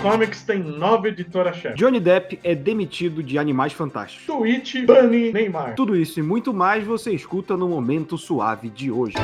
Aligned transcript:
Comics 0.00 0.42
tem 0.42 0.60
nova 0.60 1.08
editora-chefe. 1.08 1.76
Johnny 1.76 1.98
Depp 1.98 2.38
é 2.44 2.54
demitido 2.54 3.20
de 3.20 3.36
Animais 3.36 3.72
Fantásticos. 3.72 4.26
Twitch, 4.26 4.84
Bunny, 4.86 5.32
Neymar. 5.32 5.74
Tudo 5.74 5.96
isso 5.96 6.20
e 6.20 6.22
muito 6.22 6.54
mais 6.54 6.84
você 6.84 7.12
escuta 7.12 7.56
no 7.56 7.68
Momento 7.68 8.16
Suave 8.16 8.70
de 8.70 8.92
hoje. 8.92 9.16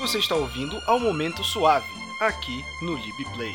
Você 0.00 0.18
está 0.18 0.34
ouvindo 0.36 0.76
ao 0.86 1.00
Momento 1.00 1.42
Suave, 1.42 1.86
aqui 2.20 2.64
no 2.82 2.94
LibPlay. 2.94 3.52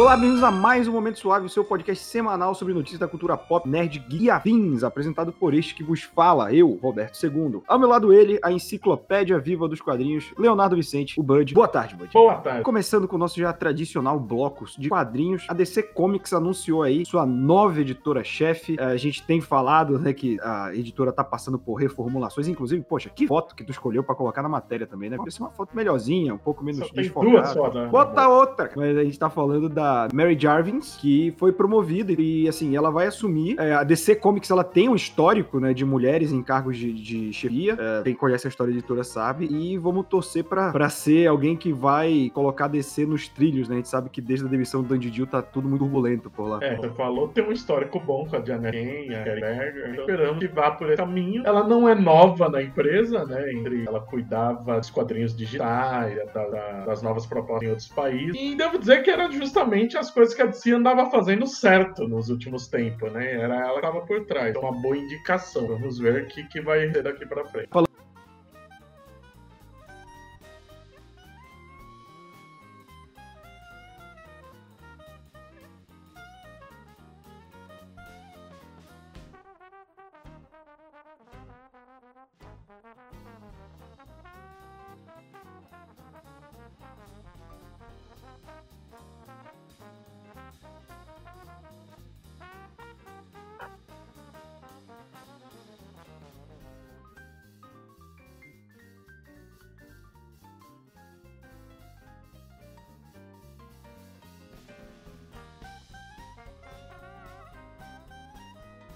Olá, 0.00 0.16
bem-vindos 0.16 0.42
a 0.42 0.50
mais 0.50 0.88
um 0.88 0.92
Momento 0.92 1.18
Suave, 1.18 1.44
o 1.44 1.48
seu 1.50 1.62
podcast 1.62 2.02
semanal 2.02 2.54
sobre 2.54 2.72
notícias 2.72 2.98
da 2.98 3.06
cultura 3.06 3.36
pop, 3.36 3.68
nerd, 3.68 3.98
geek 3.98 4.24
e 4.24 4.30
afins, 4.30 4.82
apresentado 4.82 5.30
por 5.30 5.52
este 5.52 5.74
que 5.74 5.84
vos 5.84 6.02
fala, 6.02 6.54
eu, 6.54 6.78
Roberto 6.82 7.22
II. 7.22 7.60
Ao 7.68 7.78
meu 7.78 7.86
lado 7.86 8.10
ele, 8.10 8.38
a 8.42 8.50
enciclopédia 8.50 9.38
viva 9.38 9.68
dos 9.68 9.78
quadrinhos, 9.78 10.32
Leonardo 10.38 10.74
Vicente, 10.74 11.20
o 11.20 11.22
Bud. 11.22 11.52
Boa 11.52 11.68
tarde, 11.68 11.96
Bud. 11.96 12.10
Boa 12.14 12.36
tarde. 12.36 12.62
Começando 12.62 13.06
com 13.06 13.16
o 13.16 13.18
nosso 13.18 13.38
já 13.38 13.52
tradicional 13.52 14.18
bloco 14.18 14.64
de 14.78 14.88
quadrinhos, 14.88 15.44
a 15.46 15.52
DC 15.52 15.82
Comics 15.82 16.32
anunciou 16.32 16.82
aí 16.82 17.04
sua 17.04 17.26
nova 17.26 17.82
editora-chefe. 17.82 18.80
A 18.80 18.96
gente 18.96 19.22
tem 19.22 19.38
falado, 19.42 19.98
né, 19.98 20.14
que 20.14 20.40
a 20.40 20.74
editora 20.74 21.12
tá 21.12 21.22
passando 21.22 21.58
por 21.58 21.74
reformulações, 21.74 22.48
inclusive, 22.48 22.82
poxa, 22.82 23.10
que 23.10 23.26
foto 23.26 23.54
que 23.54 23.62
tu 23.62 23.70
escolheu 23.70 24.02
pra 24.02 24.14
colocar 24.14 24.40
na 24.40 24.48
matéria 24.48 24.86
também, 24.86 25.10
né? 25.10 25.18
Podia 25.18 25.30
ser 25.30 25.42
uma 25.42 25.50
foto 25.50 25.76
melhorzinha, 25.76 26.32
um 26.32 26.38
pouco 26.38 26.64
menos 26.64 26.90
desfocada. 26.90 27.82
né? 27.82 27.88
Bota 27.88 28.28
outra! 28.28 28.70
Mas 28.74 28.96
a 28.96 29.04
gente 29.04 29.18
tá 29.18 29.28
falando 29.28 29.68
da 29.68 29.89
Mary 30.12 30.36
Jarvins, 30.38 30.96
que 30.96 31.32
foi 31.36 31.52
promovida 31.52 32.12
e, 32.16 32.48
assim, 32.48 32.76
ela 32.76 32.90
vai 32.90 33.06
assumir. 33.06 33.56
é, 33.58 33.74
a 33.74 33.84
DC 33.84 34.16
Comics, 34.16 34.50
ela 34.50 34.64
tem 34.64 34.88
um 34.88 34.94
histórico, 34.94 35.58
né, 35.60 35.72
de 35.72 35.84
mulheres 35.84 36.32
em 36.32 36.42
cargos 36.42 36.76
de, 36.76 36.92
de 36.92 37.32
chefia. 37.32 37.76
É, 37.78 38.02
quem 38.02 38.14
conhece 38.14 38.46
a 38.46 38.50
história 38.50 38.70
editora 38.72 39.04
sabe. 39.04 39.46
E 39.50 39.76
vamos 39.78 40.06
torcer 40.06 40.44
pra 40.44 40.88
ser 40.88 41.26
alguém 41.26 41.56
que 41.56 41.72
vai 41.72 42.30
colocar 42.34 42.66
a 42.66 42.68
DC 42.68 43.06
nos 43.06 43.28
trilhos, 43.28 43.68
né? 43.68 43.74
A 43.74 43.78
gente 43.78 43.88
sabe 43.88 44.08
que 44.10 44.20
desde 44.20 44.46
a 44.46 44.48
demissão 44.48 44.82
do 44.82 44.88
Dandy 44.88 45.10
Jill 45.12 45.26
tá 45.26 45.40
tudo 45.42 45.68
muito 45.68 45.80
turbulento 45.80 46.30
por 46.30 46.46
lá. 46.48 46.58
É, 46.62 46.76
você 46.76 46.90
falou, 46.90 47.28
tem 47.28 47.42
um 47.44 47.52
histórico 47.52 47.98
bom 48.00 48.26
com 48.26 48.36
a 48.36 48.44
Janet 48.44 48.72
Ken, 48.76 49.14
a 49.14 49.24
Carrie. 49.24 49.80
Então, 49.92 50.04
esperamos 50.04 50.38
que 50.38 50.48
vá 50.48 50.70
por 50.72 50.88
esse 50.88 50.96
caminho. 50.96 51.42
Ela 51.46 51.66
não 51.66 51.88
é 51.88 51.94
nova 51.94 52.48
na 52.48 52.62
empresa, 52.62 53.24
né? 53.24 53.52
Entre 53.52 53.84
ela 53.86 54.00
cuidava 54.00 54.78
dos 54.78 54.90
quadrinhos 54.90 55.34
digitais, 55.36 56.16
da- 56.34 56.46
da- 56.48 56.84
das 56.86 57.02
novas 57.02 57.26
propostas 57.26 57.66
em 57.66 57.70
outros 57.70 57.88
países. 57.88 58.36
E 58.38 58.54
devo 58.54 58.78
dizer 58.78 59.02
que 59.02 59.10
era 59.10 59.30
justamente 59.30 59.69
as 59.98 60.10
coisas 60.10 60.34
que 60.34 60.42
a 60.42 60.46
DC 60.46 60.72
andava 60.72 61.10
fazendo 61.10 61.46
certo 61.46 62.06
nos 62.06 62.28
últimos 62.28 62.68
tempos, 62.68 63.12
né? 63.12 63.34
Era 63.34 63.56
ela 63.56 63.72
que 63.72 63.86
estava 63.86 64.00
por 64.06 64.24
trás. 64.26 64.50
Então, 64.50 64.62
uma 64.62 64.80
boa 64.80 64.96
indicação. 64.96 65.66
Vamos 65.66 65.98
ver 65.98 66.24
o 66.24 66.26
que, 66.26 66.44
que 66.44 66.60
vai 66.60 66.90
ser 66.90 67.02
daqui 67.02 67.26
pra 67.26 67.44
frente. 67.46 67.68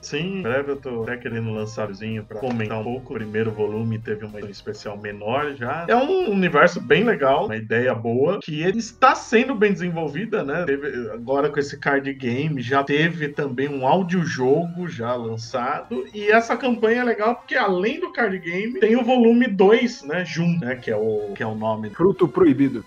Sim, 0.04 0.38
em 0.38 0.42
breve 0.42 0.72
eu 0.72 0.76
tô 0.76 1.02
até 1.02 1.16
querendo 1.16 1.50
lançarzinho 1.50 2.24
pra 2.24 2.38
comentar 2.40 2.80
um 2.80 2.84
pouco. 2.84 3.12
O 3.12 3.16
primeiro 3.16 3.50
volume 3.50 3.98
teve 3.98 4.24
uma 4.24 4.38
edição 4.38 4.50
especial 4.50 4.98
menor 4.98 5.54
já. 5.54 5.86
É 5.88 5.96
um 5.96 6.30
universo 6.30 6.80
bem 6.80 7.04
legal, 7.04 7.46
uma 7.46 7.56
ideia 7.56 7.94
boa, 7.94 8.38
que 8.42 8.62
ele 8.62 8.78
está 8.78 9.14
sendo 9.14 9.54
bem 9.54 9.72
desenvolvida, 9.72 10.44
né? 10.44 10.64
Teve- 10.64 11.10
agora 11.12 11.48
com 11.48 11.58
esse 11.58 11.78
card 11.78 12.12
game, 12.14 12.60
já 12.60 12.84
teve 12.84 13.28
também 13.28 13.68
um 13.68 13.86
audiojogo 13.86 14.86
já 14.88 15.14
lançado. 15.14 16.04
E 16.14 16.30
essa 16.30 16.56
campanha 16.56 17.00
é 17.00 17.04
legal 17.04 17.36
porque 17.36 17.56
além 17.56 17.98
do 18.00 18.12
card 18.12 18.38
game, 18.38 18.78
tem 18.78 18.96
o 18.96 19.02
volume 19.04 19.46
2, 19.48 20.02
né? 20.04 20.24
Jun, 20.24 20.58
né? 20.60 20.76
Que 20.76 20.90
é 20.90 20.96
o, 20.96 21.32
que 21.34 21.42
é 21.42 21.46
o 21.46 21.54
nome 21.54 21.90
Fruto 21.90 22.28
proibido. 22.28 22.84